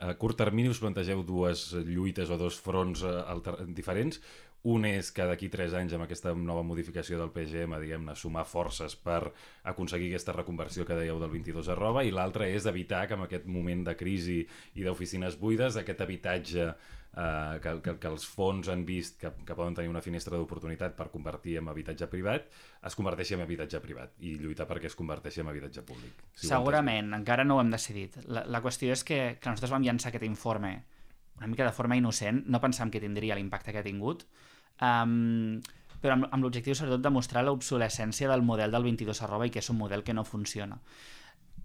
a 0.00 0.14
curt 0.14 0.36
termini 0.36 0.68
us 0.68 0.80
plantegeu 0.80 1.22
dues 1.22 1.72
lluites 1.72 2.30
o 2.30 2.36
dos 2.38 2.60
fronts 2.60 3.02
eh, 3.02 3.64
diferents. 3.68 4.20
Un 4.66 4.84
és 4.84 5.12
que 5.12 5.22
d'aquí 5.22 5.46
3 5.48 5.74
anys, 5.78 5.92
amb 5.94 6.02
aquesta 6.02 6.32
nova 6.34 6.64
modificació 6.66 7.20
del 7.20 7.30
PGM, 7.30 7.78
diguem-ne, 7.78 8.16
sumar 8.16 8.44
forces 8.44 8.96
per 8.96 9.32
aconseguir 9.62 10.08
aquesta 10.08 10.32
reconversió 10.32 10.84
que 10.84 10.96
dèieu 10.98 11.20
del 11.20 11.30
22 11.30 11.68
arroba, 11.68 12.02
i 12.02 12.10
l'altre 12.10 12.48
és 12.50 12.66
evitar 12.66 13.06
que 13.06 13.14
en 13.14 13.22
aquest 13.28 13.46
moment 13.46 13.84
de 13.86 13.94
crisi 13.94 14.40
i 14.74 14.82
d'oficines 14.82 15.38
buides, 15.38 15.76
aquest 15.76 16.00
habitatge 16.00 16.74
eh, 17.16 17.58
que, 17.62 17.74
que, 17.82 17.96
que 18.02 18.10
els 18.12 18.26
fons 18.28 18.68
han 18.72 18.84
vist 18.88 19.18
que, 19.20 19.32
que 19.46 19.56
poden 19.58 19.76
tenir 19.78 19.90
una 19.92 20.02
finestra 20.04 20.36
d'oportunitat 20.36 20.96
per 20.98 21.08
convertir 21.12 21.58
en 21.60 21.70
habitatge 21.72 22.08
privat, 22.12 22.50
es 22.86 22.98
converteixi 22.98 23.36
en 23.36 23.46
habitatge 23.46 23.80
privat 23.84 24.14
i 24.20 24.36
lluitar 24.40 24.68
perquè 24.68 24.90
es 24.90 24.98
converteixi 24.98 25.42
en 25.42 25.52
habitatge 25.52 25.86
públic. 25.86 26.26
Si 26.34 26.50
Segurament, 26.50 27.14
encara 27.16 27.44
no 27.44 27.56
ho 27.56 27.64
hem 27.64 27.72
decidit. 27.72 28.20
La, 28.26 28.44
la 28.46 28.62
qüestió 28.64 28.92
és 28.94 29.04
que, 29.06 29.22
que 29.40 29.50
nosaltres 29.50 29.74
vam 29.74 29.86
llançar 29.86 30.12
aquest 30.12 30.28
informe 30.28 30.76
una 31.36 31.46
mica 31.46 31.64
de 31.64 31.72
forma 31.72 31.96
innocent, 31.96 32.44
no 32.48 32.60
pensàvem 32.62 32.92
que 32.94 33.02
tindria 33.02 33.36
l'impacte 33.36 33.72
que 33.72 33.82
ha 33.82 33.84
tingut, 33.84 34.24
um, 34.80 35.58
però 36.00 36.16
amb, 36.16 36.28
amb 36.32 36.44
l'objectiu 36.44 36.76
sobretot 36.76 37.04
de 37.04 37.12
mostrar 37.12 37.44
l'obsolescència 37.44 38.30
del 38.30 38.44
model 38.46 38.72
del 38.72 38.86
22 38.88 39.22
arroba 39.26 39.48
i 39.48 39.52
que 39.52 39.60
és 39.60 39.70
un 39.72 39.78
model 39.80 40.04
que 40.04 40.16
no 40.16 40.24
funciona. 40.24 40.80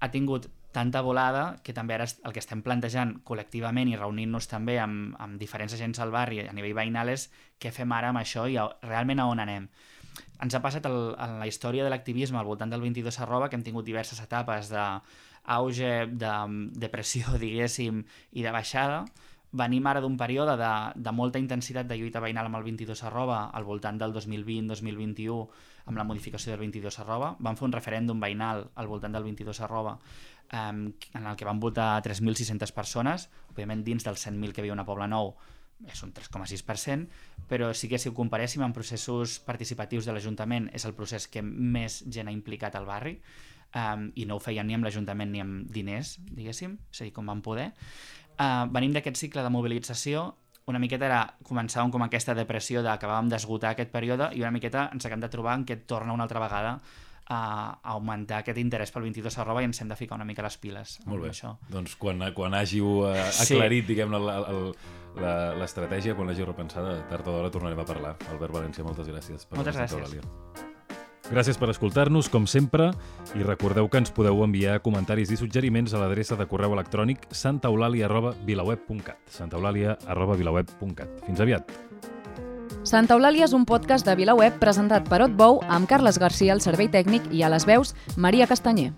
Ha 0.02 0.10
tingut 0.10 0.50
tanta 0.72 1.02
volada 1.04 1.60
que 1.64 1.76
també 1.78 1.96
ara 1.98 2.08
el 2.10 2.34
que 2.34 2.42
estem 2.42 2.64
plantejant 2.66 3.18
col·lectivament 3.28 3.92
i 3.92 3.98
reunint-nos 4.00 4.48
també 4.50 4.78
amb, 4.82 5.16
amb 5.20 5.40
diferents 5.40 5.76
agents 5.78 6.00
al 6.00 6.14
barri 6.16 6.42
a 6.46 6.54
nivell 6.56 6.78
veïnal 6.78 7.12
és 7.12 7.28
què 7.60 7.74
fem 7.76 7.92
ara 7.92 8.12
amb 8.12 8.22
això 8.22 8.48
i 8.50 8.58
a, 8.58 8.68
realment 8.88 9.20
a 9.20 9.28
on 9.30 9.44
anem. 9.44 9.68
Ens 10.42 10.56
ha 10.56 10.62
passat 10.64 10.88
el, 10.90 11.14
en 11.22 11.38
la 11.40 11.48
història 11.48 11.84
de 11.86 11.92
l'activisme 11.94 12.40
al 12.40 12.48
voltant 12.48 12.72
del 12.72 12.82
22 12.82 13.20
arroba 13.22 13.50
que 13.50 13.60
hem 13.60 13.66
tingut 13.68 13.86
diverses 13.86 14.24
etapes 14.24 14.72
d'auge, 14.72 15.92
de 16.08 16.32
depressió, 16.88 17.36
diguéssim, 17.46 18.06
i 18.32 18.48
de 18.48 18.56
baixada, 18.56 19.04
Venim 19.52 19.88
ara 19.90 20.00
d'un 20.00 20.14
període 20.16 20.54
de, 20.56 20.72
de 20.96 21.12
molta 21.12 21.40
intensitat 21.42 21.88
de 21.88 21.98
lluita 22.00 22.22
veïnal 22.24 22.48
amb 22.48 22.62
el 22.62 22.64
22 22.70 23.02
arroba 23.10 23.42
al 23.52 23.66
voltant 23.68 23.98
del 24.00 24.14
2020-2021 24.16 25.42
amb 25.86 25.98
la 25.98 26.06
modificació 26.08 26.54
del 26.54 26.62
22 26.64 27.00
arroba. 27.04 27.36
Vam 27.40 27.58
fer 27.58 27.68
un 27.68 27.76
referèndum 27.76 28.20
veïnal 28.22 28.68
al 28.76 28.92
voltant 28.92 29.14
del 29.16 29.26
22 29.28 29.62
arroba 29.66 29.98
um, 30.52 30.84
en 31.14 31.26
el 31.26 31.36
que 31.36 31.48
van 31.48 31.60
votar 31.60 32.02
3.600 32.04 32.74
persones, 32.76 33.30
òbviament 33.52 33.84
dins 33.88 34.06
dels 34.06 34.28
100.000 34.28 34.54
que 34.54 34.64
havia 34.64 34.76
una 34.76 34.86
Pobla 34.88 35.10
Nou 35.10 35.36
és 35.90 36.04
un 36.06 36.12
3,6%, 36.14 37.08
però 37.50 37.72
sí 37.74 37.90
que 37.90 37.98
si 37.98 38.12
ho 38.12 38.14
comparéssim 38.14 38.62
amb 38.62 38.76
processos 38.76 39.40
participatius 39.46 40.06
de 40.06 40.14
l'Ajuntament 40.14 40.70
és 40.76 40.86
el 40.86 40.94
procés 40.94 41.26
que 41.28 41.42
més 41.42 42.04
gent 42.06 42.30
ha 42.30 42.36
implicat 42.36 42.78
al 42.78 42.86
barri 42.86 43.16
um, 43.74 44.12
i 44.16 44.28
no 44.30 44.38
ho 44.38 44.44
feien 44.44 44.68
ni 44.68 44.78
amb 44.78 44.86
l'Ajuntament 44.86 45.32
ni 45.34 45.42
amb 45.42 45.72
diners, 45.74 46.18
diguéssim, 46.22 46.78
és 46.92 47.02
a 47.02 47.08
dir, 47.08 47.16
com 47.16 47.28
van 47.28 47.42
poder. 47.42 47.72
Uh, 48.38 48.68
venim 48.74 48.94
d'aquest 48.94 49.20
cicle 49.20 49.44
de 49.44 49.54
mobilització, 49.54 50.30
una 50.70 50.80
miqueta 50.80 51.08
era 51.08 51.22
començar 51.48 51.86
com 51.92 52.04
aquesta 52.06 52.36
depressió 52.38 52.84
d'acabàvem 52.86 53.32
d'esgotar 53.32 53.74
aquest 53.74 53.92
període 53.94 54.30
i 54.38 54.44
una 54.44 54.52
miqueta 54.54 54.90
ens 54.94 55.06
acabem 55.06 55.24
de 55.26 55.32
trobar 55.34 55.58
en 55.60 55.66
què 55.66 55.80
torna 55.88 56.14
una 56.14 56.28
altra 56.28 56.44
vegada 56.44 56.80
a 57.32 57.80
augmentar 57.94 58.42
aquest 58.42 58.60
interès 58.60 58.92
pel 58.92 59.06
22 59.08 59.38
arroba 59.40 59.62
i 59.64 59.70
ens 59.70 59.80
hem 59.82 59.92
de 59.92 59.96
ficar 59.96 60.18
una 60.20 60.28
mica 60.28 60.44
les 60.44 60.58
piles 60.60 60.98
Molt 61.06 61.24
bé. 61.24 61.30
això. 61.32 61.54
Doncs 61.72 61.96
quan, 62.02 62.26
quan 62.36 62.58
hàgiu 62.58 63.06
uh, 63.06 63.14
aclarit, 63.46 63.86
sí. 63.86 63.94
diguem 63.94 64.18
l'estratègia, 65.62 66.18
quan 66.18 66.28
l'hàgiu 66.32 66.50
repensada, 66.50 66.98
tard 67.12 67.28
o 67.28 67.38
d'hora 67.38 67.54
tornarem 67.54 67.80
a 67.80 67.88
parlar. 67.88 68.18
Albert 68.34 68.60
València, 68.60 68.84
moltes 68.88 69.08
gràcies. 69.08 69.48
Per 69.48 69.62
moltes 69.62 69.80
gràcies. 69.80 70.70
Gràcies 71.30 71.58
per 71.60 71.70
escoltar-nos, 71.70 72.30
com 72.34 72.48
sempre, 72.50 72.90
i 73.38 73.46
recordeu 73.46 73.88
que 73.92 74.02
ens 74.02 74.12
podeu 74.12 74.42
enviar 74.44 74.82
comentaris 74.82 75.32
i 75.32 75.38
suggeriments 75.40 75.94
a 75.94 76.02
l'adreça 76.02 76.36
de 76.40 76.48
correu 76.50 76.74
electrònic 76.74 77.30
santaulalia.vilaweb.cat 77.30 79.18
santaulalia.vilaweb.cat 79.38 81.26
Fins 81.30 81.40
aviat! 81.46 81.72
Santa 82.82 83.14
Eulàlia 83.14 83.46
és 83.46 83.54
un 83.54 83.62
podcast 83.70 84.08
de 84.10 84.16
VilaWeb 84.18 84.58
presentat 84.58 85.06
per 85.06 85.22
Otbou 85.28 85.62
amb 85.70 85.86
Carles 85.88 86.18
Garcia 86.18 86.56
al 86.56 86.66
servei 86.66 86.90
tècnic 86.90 87.30
i 87.30 87.46
a 87.46 87.54
les 87.54 87.70
veus 87.70 87.94
Maria 88.18 88.50
Castanyer. 88.50 88.90